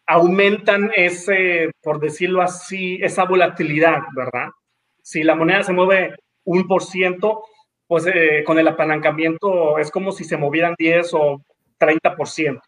[0.09, 4.49] aumentan ese, por decirlo así, esa volatilidad, ¿verdad?
[5.01, 7.45] Si la moneda se mueve un por ciento,
[7.87, 11.43] pues eh, con el apalancamiento es como si se movieran 10 o
[11.79, 12.63] 30 por ciento.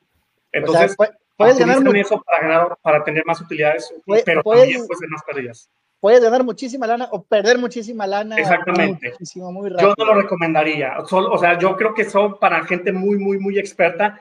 [0.52, 0.96] Entonces,
[1.36, 3.92] puedes ganar eso para, ganar, para tener más utilidades,
[4.24, 8.36] pero también pues, más pérdidas puedes ganar muchísima lana o perder muchísima lana.
[8.36, 9.14] Exactamente.
[9.34, 10.98] yo no lo recomendaría.
[10.98, 14.20] o sea, yo creo que son para gente muy, muy, muy experta.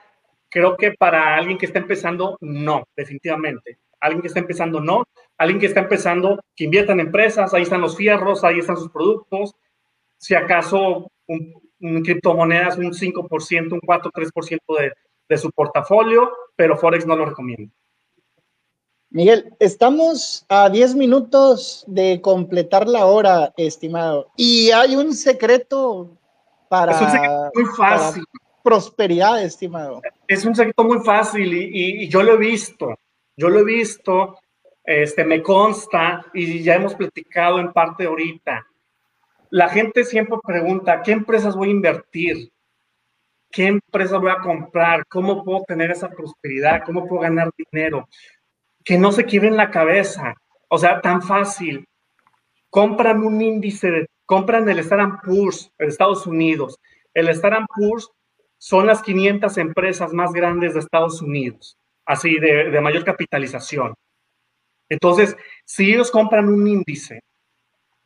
[0.49, 3.77] Creo que para alguien que está empezando, no, definitivamente.
[3.99, 5.03] Alguien que está empezando, no.
[5.37, 8.89] Alguien que está empezando, que invierta en empresas, ahí están los fierros, ahí están sus
[8.89, 9.55] productos.
[10.17, 14.93] Si acaso un, un criptomonedas, un 5%, un 4, 3% de,
[15.29, 17.71] de su portafolio, pero Forex no lo recomiendo.
[19.09, 24.27] Miguel, estamos a 10 minutos de completar la hora, estimado.
[24.35, 26.17] Y hay un secreto
[26.67, 28.25] para, es un secreto muy fácil.
[28.61, 30.01] prosperidad, estimado.
[30.27, 32.93] Es un secreto muy fácil y, y, yo lo he visto,
[33.37, 34.37] yo lo he visto,
[34.83, 38.65] este, me consta y ya hemos platicado en parte ahorita.
[39.55, 42.51] La gente siempre pregunta, ¿qué empresas voy a invertir?
[43.49, 45.05] ¿Qué empresas voy a comprar?
[45.07, 46.83] ¿Cómo puedo tener esa prosperidad?
[46.85, 48.05] ¿Cómo puedo ganar dinero?
[48.83, 50.33] Que no se en la cabeza.
[50.67, 51.87] O sea, tan fácil.
[52.69, 56.77] Compran un índice, compran el Standard Poor's en Estados Unidos.
[57.13, 58.11] El Standard Poor's
[58.57, 63.93] son las 500 empresas más grandes de Estados Unidos, así de mayor capitalización.
[64.89, 67.21] Entonces, si ellos compran un índice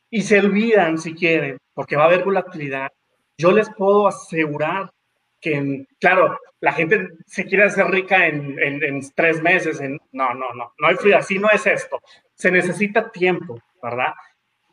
[0.09, 2.89] y se olvidan si quieren, porque va a haber volatilidad,
[3.37, 4.91] yo les puedo asegurar
[5.39, 9.79] que, claro, la gente se quiere hacer rica en, tres meses.
[9.79, 11.99] En, no, no, no, no hay frío, así no es esto.
[12.35, 14.13] Se necesita tiempo, ¿verdad?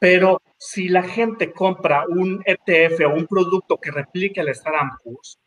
[0.00, 5.38] Pero si la gente compra un ETF o un producto que replique el Standard Poor's,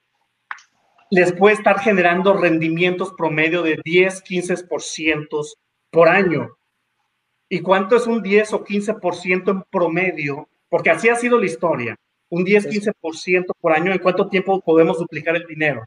[1.12, 5.28] les puede estar generando rendimientos promedio de 10, 15%
[5.92, 6.50] por año.
[7.50, 10.48] ¿Y cuánto es un 10 o 15% en promedio?
[10.70, 11.96] Porque así ha sido la historia.
[12.30, 13.92] Un 10, 15% por año.
[13.92, 15.84] ¿En cuánto tiempo podemos duplicar el dinero?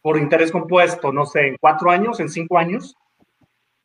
[0.00, 2.94] Por interés compuesto, no sé, en cuatro años, en cinco años.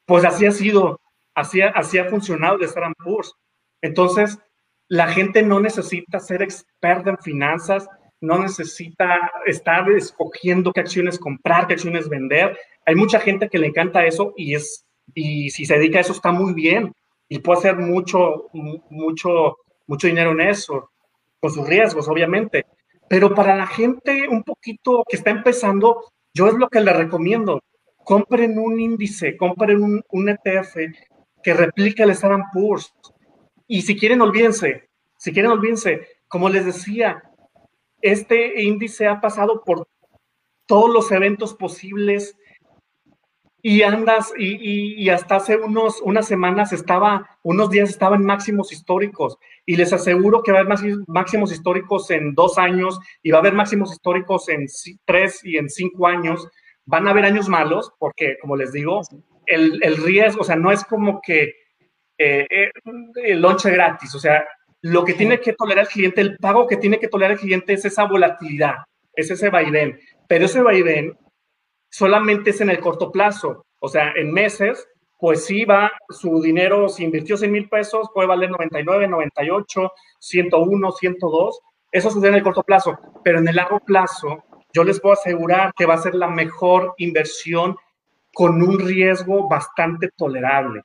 [0.06, 1.02] Pues así ha sido,
[1.34, 3.34] así, así ha funcionado el Standard Poor's.
[3.82, 4.38] Entonces,
[4.88, 7.88] la gente no necesita ser experta en finanzas,
[8.22, 12.56] no necesita estar escogiendo qué acciones comprar, qué acciones vender.
[12.86, 14.86] Hay mucha gente que le encanta eso y es
[15.16, 16.94] y si se dedica a eso está muy bien
[17.30, 18.50] y puede hacer mucho,
[18.90, 20.92] mucho, mucho dinero en eso,
[21.40, 22.66] con sus riesgos, obviamente.
[23.08, 27.62] Pero para la gente un poquito que está empezando, yo es lo que le recomiendo.
[28.04, 30.76] Compren un índice, compren un, un ETF
[31.44, 32.94] que replique el Standard Poor's.
[33.68, 34.90] Y si quieren, olvídense.
[35.18, 36.08] Si quieren, olvídense.
[36.28, 37.22] Como les decía,
[38.02, 39.88] este índice ha pasado por
[40.66, 42.36] todos los eventos posibles
[43.62, 49.38] y andas, y, hasta hace unos, unas semanas estaba, unos días estaba en máximos históricos,
[49.66, 53.42] y les aseguro que va a haber máximos históricos en dos años, y va a
[53.42, 54.66] haber máximos históricos en
[55.06, 56.48] tres y en cinco años.
[56.86, 59.02] Van a haber años malos, porque, como les digo,
[59.46, 61.54] el, el riesgo, o sea, no es como que
[62.18, 62.72] eh, eh,
[63.24, 64.46] el lonche gratis, o sea,
[64.82, 67.74] lo que tiene que tolerar el cliente, el pago que tiene que tolerar el cliente
[67.74, 68.76] es esa volatilidad,
[69.14, 71.18] es ese vaivén, pero ese vaivén
[71.90, 73.66] solamente es en el corto plazo.
[73.80, 74.88] O sea, en meses,
[75.18, 80.92] pues sí va, su dinero, si invirtió 100 mil pesos, puede valer 99, 98, 101,
[80.92, 81.60] 102.
[81.92, 82.98] Eso sucede en el corto plazo.
[83.24, 86.94] Pero en el largo plazo, yo les puedo asegurar que va a ser la mejor
[86.98, 87.76] inversión
[88.34, 90.84] con un riesgo bastante tolerable.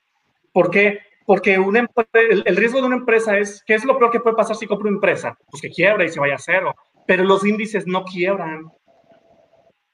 [0.51, 0.99] ¿Por qué?
[1.25, 4.67] Porque el, riesgo de una empresa es, ¿qué es lo peor que puede pasar si
[4.67, 5.37] compro una empresa?
[5.49, 6.75] Pues que quiebra y se vaya a cero.
[7.07, 8.71] Pero los índices no quiebran,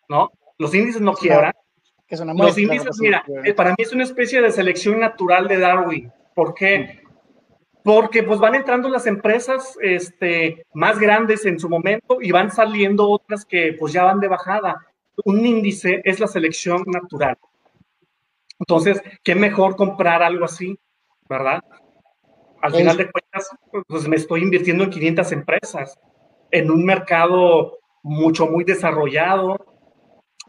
[0.09, 0.31] ¿no?
[0.61, 1.53] Los índices no quiebran.
[2.37, 6.11] los índices, mira, eh, para mí es una especie de selección natural de Darwin.
[6.35, 7.01] ¿Por qué?
[7.83, 13.09] Porque pues van entrando las empresas este, más grandes en su momento y van saliendo
[13.09, 14.85] otras que pues ya van de bajada.
[15.25, 17.39] Un índice es la selección natural.
[18.59, 20.77] Entonces, qué mejor comprar algo así,
[21.27, 21.63] ¿verdad?
[22.61, 23.49] Al final de cuentas,
[23.87, 25.99] pues me estoy invirtiendo en 500 empresas,
[26.51, 29.70] en un mercado mucho, muy desarrollado,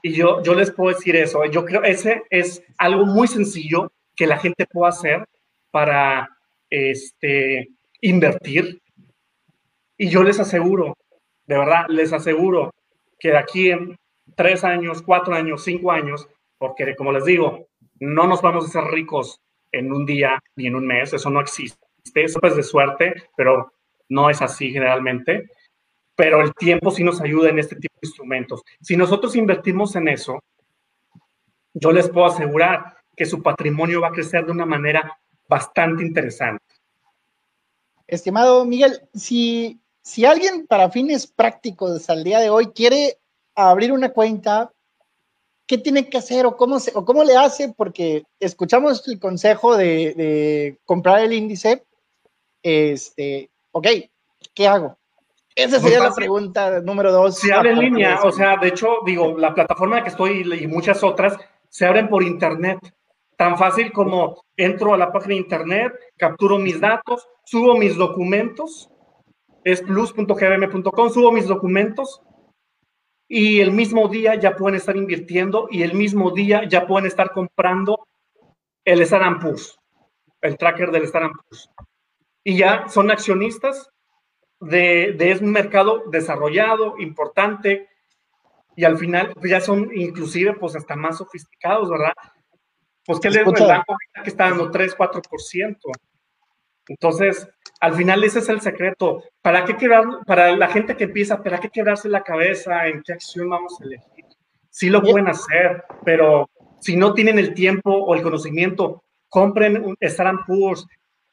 [0.03, 1.45] y yo, yo les puedo decir eso.
[1.47, 5.25] Yo creo ese es algo muy sencillo que la gente puede hacer
[5.71, 6.29] para
[6.69, 7.69] este,
[8.01, 8.83] invertir.
[9.97, 10.97] Y yo les aseguro,
[11.47, 12.75] de verdad, les aseguro
[13.19, 13.97] que de aquí en
[14.35, 16.29] tres años, cuatro años, cinco años,
[16.59, 17.69] porque como les digo,
[18.01, 19.41] no nos vamos a hacer ricos
[19.71, 21.87] en un día ni en un mes, eso no existe.
[22.15, 23.73] Eso es de suerte, pero
[24.09, 25.49] no es así generalmente
[26.23, 28.63] pero el tiempo sí nos ayuda en este tipo de instrumentos.
[28.81, 30.39] Si nosotros invertimos en eso,
[31.75, 35.19] yo les puedo asegurar que su patrimonio va a crecer de una manera
[35.49, 36.63] bastante interesante.
[38.07, 43.19] Estimado Miguel, si, si alguien para fines prácticos al día de hoy quiere
[43.57, 44.71] abrir una cuenta,
[45.67, 47.75] ¿qué tiene que hacer o cómo, se, o cómo le hace?
[47.77, 51.85] Porque escuchamos el consejo de, comprar el índice.
[52.63, 53.89] Este, ok,
[54.55, 54.97] ¿qué hago?
[55.55, 57.39] Esa sería la pregunta número dos.
[57.39, 61.03] Se abre en línea, o sea, de hecho, digo, la plataforma que estoy y muchas
[61.03, 61.37] otras
[61.69, 62.79] se abren por internet.
[63.37, 68.91] Tan fácil como entro a la página de internet, capturo mis datos, subo mis documentos,
[69.65, 72.23] es plus.gbm.com, subo mis documentos
[73.29, 77.33] y el mismo día ya pueden estar invirtiendo y el mismo día ya pueden estar
[77.33, 78.07] comprando
[78.85, 79.79] el Standard Poor's,
[80.41, 81.71] el tracker del Standard Poor's.
[82.45, 83.92] Y ya son accionistas
[84.63, 87.89] de, de, es un mercado desarrollado, importante,
[88.77, 92.13] y al final pues ya son inclusive pues hasta más sofisticados, ¿verdad?
[93.05, 95.77] Pues que el banco que está dando 3, 4%.
[96.89, 97.49] Entonces,
[97.81, 99.25] al final ese es el secreto.
[99.41, 103.13] ¿Para qué quebrar, para la gente que empieza, ¿para qué quebrarse la cabeza en qué
[103.13, 104.25] acción vamos a elegir?
[104.71, 106.49] Sí lo pueden hacer, pero
[106.81, 109.97] si no tienen el tiempo o el conocimiento, compren un
[110.47, 110.87] Poor's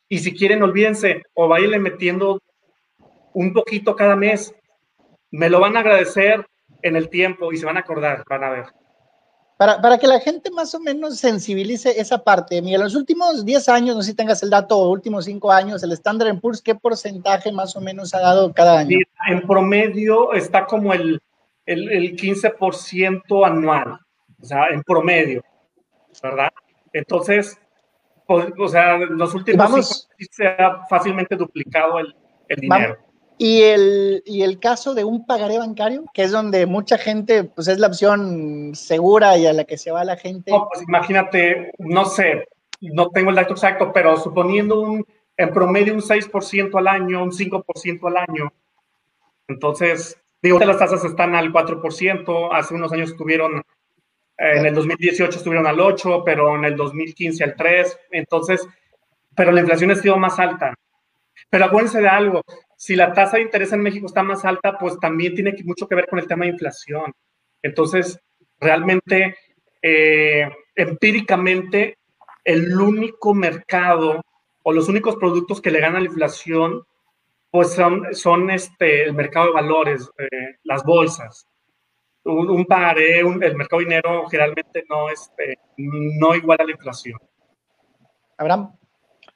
[0.08, 2.42] y si quieren, olvídense o váyanle metiendo
[3.34, 4.54] un poquito cada mes.
[5.32, 6.46] Me lo van a agradecer
[6.82, 8.66] en el tiempo y se van a acordar, van a ver.
[9.58, 13.44] Para, para, que la gente más o menos sensibilice esa parte, Miguel, en los últimos
[13.44, 16.62] 10 años, no sé si tengas el dato, o últimos 5 años, el Standard Poor's,
[16.62, 19.00] ¿qué porcentaje más o menos ha dado cada año?
[19.28, 21.22] En promedio está como el,
[21.66, 24.00] el, el 15% anual,
[24.42, 25.44] o sea, en promedio,
[26.24, 26.52] ¿verdad?
[26.94, 27.60] Entonces,
[28.28, 32.16] o, sea, en los últimos Vamos, años se ha fácilmente duplicado el,
[32.48, 32.96] el dinero.
[32.96, 33.09] Vamos.
[33.42, 37.70] Y el, y el caso de un pagaré bancario, que es donde mucha gente, pues
[37.70, 40.52] es la opción segura y a la que se va la gente.
[40.52, 42.50] No, pues imagínate, no sé,
[42.82, 45.06] no tengo el dato exacto, pero suponiendo un,
[45.38, 48.52] en promedio un 6% al año, un 5% al año.
[49.48, 53.60] Entonces, digo, las tasas están al 4%, hace unos años estuvieron,
[54.38, 58.68] eh, en el 2018 estuvieron al 8%, pero en el 2015 al 3%, entonces,
[59.34, 60.76] pero la inflación ha sido más alta.
[61.50, 62.44] Pero acuérdense de algo,
[62.80, 65.96] si la tasa de interés en México está más alta, pues también tiene mucho que
[65.96, 67.14] ver con el tema de inflación.
[67.62, 68.18] Entonces,
[68.58, 69.36] realmente,
[69.82, 71.98] eh, empíricamente,
[72.46, 74.22] el único mercado
[74.64, 76.86] o los únicos productos que le ganan la inflación,
[77.52, 81.46] pues son, son este, el mercado de valores, eh, las bolsas.
[82.24, 87.20] Un, un pagaré, un, el mercado de dinero generalmente no, este, no iguala la inflación.
[88.38, 88.79] Abraham.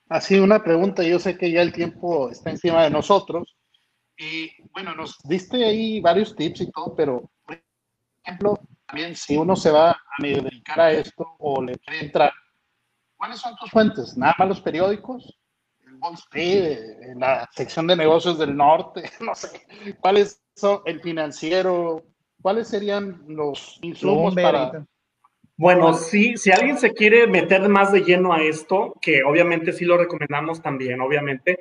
[0.09, 3.55] Así una pregunta, yo sé que ya el tiempo está encima de nosotros
[4.17, 7.61] y bueno, nos diste ahí varios tips y todo, pero por
[8.23, 12.31] ejemplo, también si uno se va a dedicar a esto o le quiere entrar,
[13.17, 14.15] ¿cuáles son tus fuentes?
[14.17, 15.39] ¿Nada más los periódicos?
[15.85, 16.79] ¿El Wall Street?
[17.17, 19.03] ¿La sección de negocios del norte?
[19.21, 19.65] No sé.
[19.99, 22.03] ¿Cuáles son el financiero?
[22.41, 24.85] ¿Cuáles serían los insumos para,
[25.55, 29.85] bueno, sí, si alguien se quiere meter más de lleno a esto, que obviamente sí
[29.85, 31.59] lo recomendamos también, obviamente.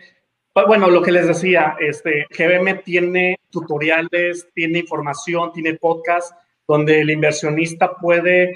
[0.55, 6.33] Bueno, lo que les decía, este, GBM tiene tutoriales, tiene información, tiene podcast,
[6.67, 8.55] donde el inversionista puede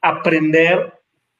[0.00, 0.94] aprender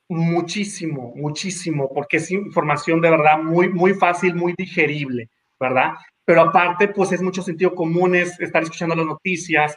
[0.08, 5.94] muchísimo, muchísimo, porque es información de verdad muy, muy fácil, muy digerible, ¿verdad?
[6.24, 9.76] Pero aparte, pues es mucho sentido común, es estar escuchando las noticias,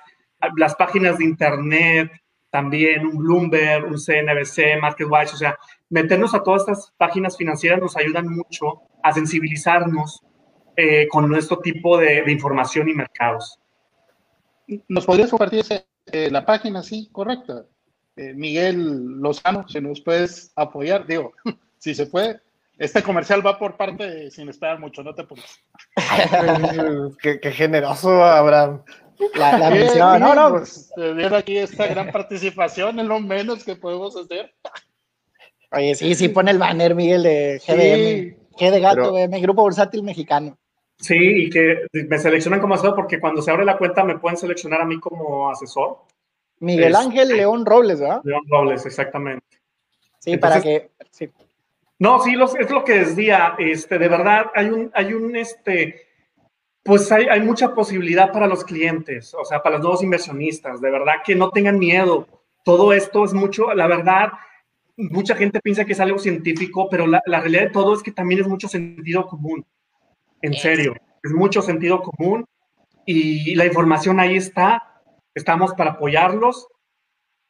[0.58, 2.12] las páginas de internet,
[2.54, 5.58] también un Bloomberg, un CNBC, MarketWatch, o sea,
[5.89, 10.22] meternos a todas estas páginas financieras nos ayudan mucho a sensibilizarnos
[10.78, 13.60] eh, con nuestro tipo de, de, información y mercados.
[14.88, 17.66] ¿Nos podrías compartir ese, eh, la página, sí, correcta?
[18.18, 21.34] Eh, Miguel Lozano, si nos puedes apoyar, digo,
[21.80, 22.39] si se puede.
[22.78, 25.60] Este comercial va por parte de, sin esperar mucho, no te pongas.
[27.20, 28.84] qué, qué generoso, Abraham.
[29.36, 30.49] La, la no, no.
[30.57, 34.53] Pues, tener aquí esta gran participación es lo menos que podemos hacer.
[35.71, 37.76] Oye, sí, sí, pone el banner, Miguel, de GDM.
[37.76, 39.41] Sí, G de gato, pero...
[39.41, 40.57] Grupo Bursátil Mexicano.
[40.97, 44.38] Sí, y que me seleccionan como asesor porque cuando se abre la cuenta me pueden
[44.38, 45.97] seleccionar a mí como asesor.
[46.59, 48.21] Miguel es, Ángel León Robles, ¿verdad?
[48.24, 49.45] León Robles, exactamente.
[50.19, 50.91] Sí, Entonces, para que.
[51.09, 51.30] Sí.
[51.99, 53.55] No, sí, los, es lo que decía.
[53.57, 56.01] Este, de verdad, hay un, hay un, este,
[56.84, 60.82] pues hay, hay, mucha posibilidad para los clientes, o sea, para los nuevos inversionistas.
[60.82, 62.28] De verdad que no tengan miedo.
[62.64, 64.32] Todo esto es mucho, la verdad,
[64.98, 68.12] mucha gente piensa que es algo científico, pero la, la realidad de todo es que
[68.12, 69.66] también es mucho sentido común.
[70.42, 72.46] En serio, es mucho sentido común
[73.06, 75.02] y la información ahí está.
[75.34, 76.68] Estamos para apoyarlos.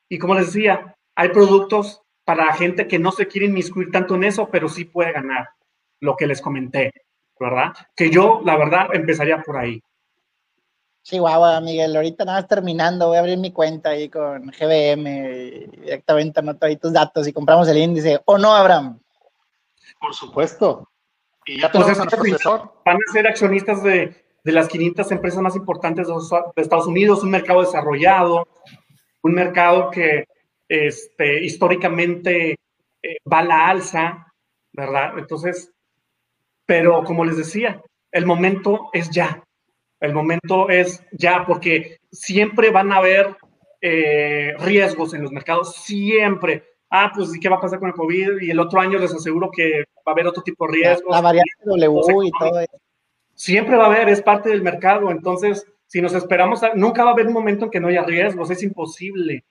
[0.10, 4.24] Y como les decía, hay productos para gente que no se quiere inmiscuir tanto en
[4.24, 5.50] eso, pero sí puede ganar
[6.00, 6.92] lo que les comenté.
[7.40, 7.74] ¿Verdad?
[7.96, 9.82] Que yo, la verdad, empezaría por ahí.
[11.04, 16.40] Chihuahua, Miguel, ahorita nada más terminando, voy a abrir mi cuenta ahí con GBM, directamente
[16.40, 19.00] anoto ahí tus datos y compramos el índice, ¿o no, Abraham?
[20.00, 20.90] Por supuesto.
[21.46, 24.16] Y ya pues van a ser accionistas de,
[24.46, 28.48] de, las 500 empresas más importantes de, de Estados Unidos, un mercado desarrollado,
[29.24, 30.26] un mercado que
[30.70, 32.56] este, históricamente
[33.02, 34.34] eh, va a la alza,
[34.72, 35.18] ¿verdad?
[35.18, 35.73] Entonces,
[36.74, 37.80] pero como les decía,
[38.12, 39.44] el momento es ya.
[40.00, 43.38] El momento es ya, porque siempre van a haber
[43.80, 46.64] eh, riesgos en los mercados, siempre.
[46.90, 48.42] Ah, pues, ¿y qué va a pasar con el COVID?
[48.42, 51.12] Y el otro año les aseguro que va a haber otro tipo de riesgos.
[51.12, 52.78] La, la variante W y todo eso.
[53.36, 55.12] siempre va a haber, es parte del mercado.
[55.12, 58.50] Entonces, si nos esperamos, nunca va a haber un momento en que no haya riesgos,
[58.50, 59.46] es imposible.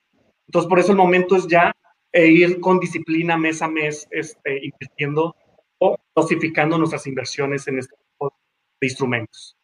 [0.48, 1.72] Entonces, por eso el momento es ya
[2.10, 5.36] e ir con disciplina mes a mes, este, invirtiendo
[5.82, 8.32] o dosificando nuestras inversiones en este tipo
[8.80, 9.56] de instrumentos.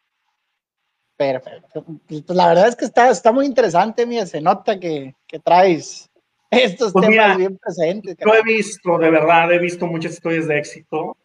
[1.17, 1.83] Perfecto.
[2.07, 4.25] Pues, pues la verdad es que está, está muy interesante, mía.
[4.25, 6.09] Se nota que, que traes
[6.49, 8.15] estos pues temas bien presentes.
[8.17, 11.17] Yo he visto, de verdad, he visto muchas historias de éxito.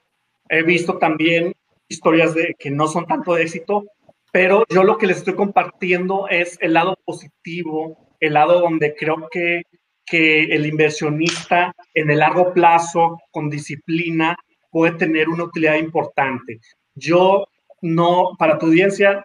[0.49, 1.55] He visto también
[1.89, 3.85] historias de que no son tanto de éxito,
[4.33, 9.29] pero yo lo que les estoy compartiendo es el lado positivo, el lado donde creo
[9.31, 9.63] que,
[10.05, 14.37] que el inversionista en el largo plazo, con disciplina,
[14.75, 16.59] puede tener una utilidad importante.
[16.97, 17.47] Yo
[17.81, 19.25] no, para tu audiencia,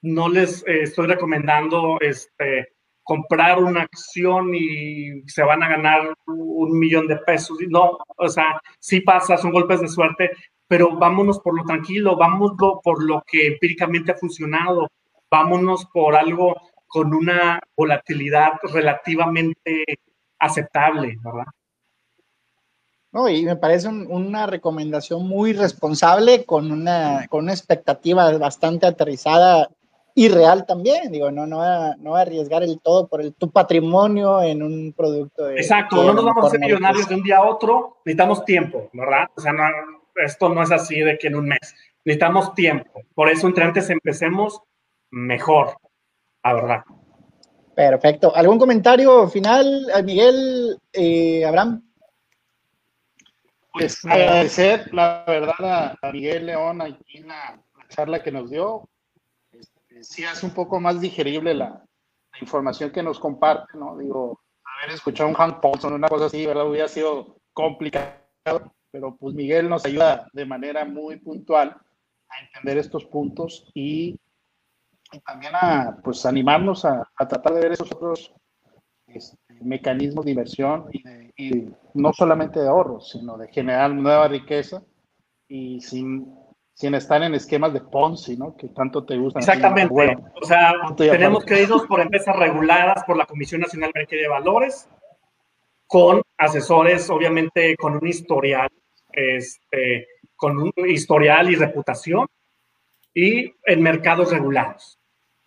[0.00, 2.68] no les eh, estoy recomendando este,
[3.02, 7.58] comprar una acción y se van a ganar un millón de pesos.
[7.68, 10.30] No, o sea, sí pasa, son golpes de suerte,
[10.66, 14.88] pero vámonos por lo tranquilo, vámonos por lo que empíricamente ha funcionado,
[15.30, 19.84] vámonos por algo con una volatilidad relativamente
[20.38, 21.44] aceptable, ¿verdad?
[23.10, 29.70] No, y me parece una recomendación muy responsable con una, con una expectativa bastante aterrizada
[30.14, 31.10] y real también.
[31.10, 31.62] Digo, no, no,
[31.96, 35.44] no a arriesgar el todo por el, tu patrimonio en un producto.
[35.46, 38.90] De, Exacto, no nos vamos a hacer millonarios de un día a otro, necesitamos tiempo,
[38.92, 39.28] ¿verdad?
[39.36, 39.54] O sea,
[40.16, 43.00] esto no es así de que en un mes, necesitamos tiempo.
[43.14, 44.60] Por eso, entre antes empecemos,
[45.10, 45.76] mejor,
[46.44, 46.84] la verdad.
[47.74, 48.34] Perfecto.
[48.34, 51.87] ¿Algún comentario final, Miguel, eh, Abraham?
[53.78, 58.88] Pues agradecer, la verdad, a, Miguel León aquí la charla que nos dio
[60.02, 61.84] sí hace un poco más digerible la,
[62.40, 63.96] información que nos comparte, ¿no?
[63.96, 66.68] Digo, haber escuchado un Hank Paulson, una cosa así, ¿verdad?
[66.68, 68.14] Hubiera sido complicado,
[68.92, 71.76] pero pues Miguel nos ayuda de manera muy puntual
[72.28, 74.20] a entender estos puntos y,
[75.26, 78.32] también a pues animarnos a, tratar de ver esos otros
[79.08, 81.02] este, mecanismos de inversión y,
[81.36, 84.82] y, no solamente de ahorros, sino de generar nueva riqueza
[85.48, 86.38] y sin
[86.78, 88.56] sin estar en esquemas de Ponzi, ¿no?
[88.56, 89.42] Que tanto te gustan.
[89.42, 89.92] Exactamente.
[90.40, 94.88] o sea, tenemos créditos por empresas reguladas por la Comisión Nacional de Valores,
[95.88, 98.68] con asesores, obviamente, con un historial,
[99.10, 100.06] este,
[100.36, 102.28] con un historial y reputación,
[103.12, 105.00] y en mercados regulados.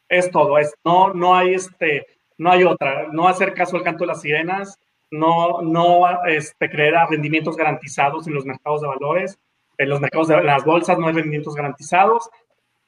[0.10, 2.08] Es todo, es, no, no hay este,
[2.42, 4.80] no hay otra, no hacer caso al canto de las sirenas,
[5.12, 9.40] no, no este, creer a rendimientos garantizados en los mercados de valores,
[9.78, 12.32] en los mercados de las bolsas no hay rendimientos garantizados,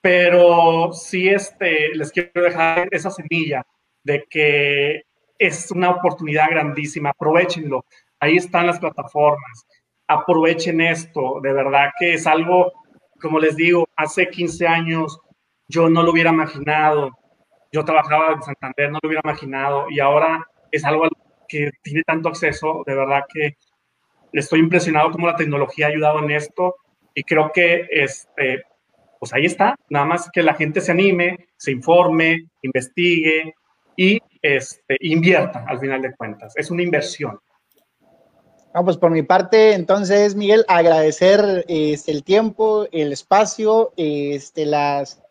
[0.01, 3.63] pero sí este, les quiero dejar esa semilla
[4.03, 5.03] de que
[5.37, 7.85] es una oportunidad grandísima, aprovechenlo,
[8.19, 9.67] ahí están las plataformas,
[10.07, 12.71] aprovechen esto, de verdad que es algo,
[13.21, 15.19] como les digo, hace 15 años
[15.67, 17.11] yo no lo hubiera imaginado,
[17.73, 21.09] yo trabajaba en Santander, no lo hubiera imaginado, y ahora es algo
[21.47, 23.57] que tiene tanto acceso, de verdad que
[24.31, 26.75] estoy impresionado cómo la tecnología ha ayudado en esto
[27.13, 28.63] y creo que, este,
[29.19, 33.53] pues ahí está, nada más que la gente se anime, se informe, investigue
[33.95, 36.53] y este, invierta al final de cuentas.
[36.55, 37.39] Es una inversión.
[38.75, 45.22] Ah, pues por mi parte, entonces, Miguel, agradecer este, el tiempo, el espacio, este, las,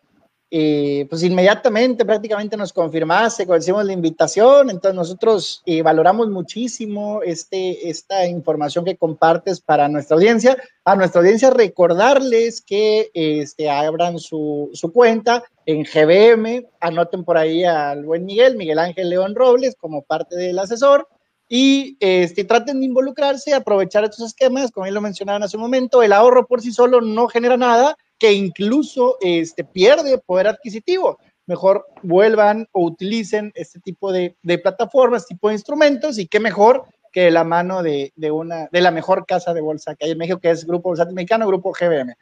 [1.09, 8.27] pues inmediatamente prácticamente nos confirmaste hicimos la invitación, entonces nosotros eh, valoramos muchísimo este, esta
[8.27, 10.55] información que compartes para nuestra audiencia.
[10.85, 17.63] A nuestra audiencia recordarles que este, abran su, su cuenta en GBM, anoten por ahí
[17.63, 21.07] al buen Miguel, Miguel Ángel León Robles, como parte del asesor
[21.49, 26.03] y este, traten de involucrarse, aprovechar estos esquemas, como ya lo mencionaban hace un momento,
[26.03, 31.19] el ahorro por sí solo no genera nada, que incluso este, pierde poder adquisitivo.
[31.45, 37.29] Mejor vuelvan o utilicen este tipo de, plataformas, tipo de instrumentos, y qué mejor que
[37.31, 40.51] la mano de, una, de la mejor casa de bolsa que hay en México, que
[40.51, 42.15] es Grupo Bolsa Mexicano, Grupo GBM.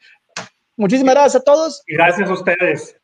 [0.76, 1.84] Muchísimas gracias a todos.
[1.86, 2.98] Gracias a ustedes.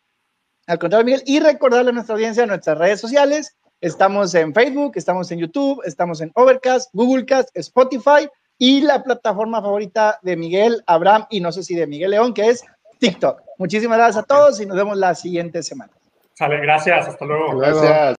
[0.65, 3.55] Al contrario, Miguel, y recordarle a nuestra audiencia nuestras redes sociales.
[3.79, 8.27] Estamos en Facebook, estamos en YouTube, estamos en Overcast, Googlecast, Spotify
[8.57, 12.49] y la plataforma favorita de Miguel, Abraham y no sé si de Miguel León, que
[12.49, 12.63] es
[12.99, 13.41] TikTok.
[13.57, 15.91] Muchísimas gracias a todos y nos vemos la siguiente semana.
[16.33, 17.57] Sale, gracias, hasta luego.
[17.57, 18.15] Gracias.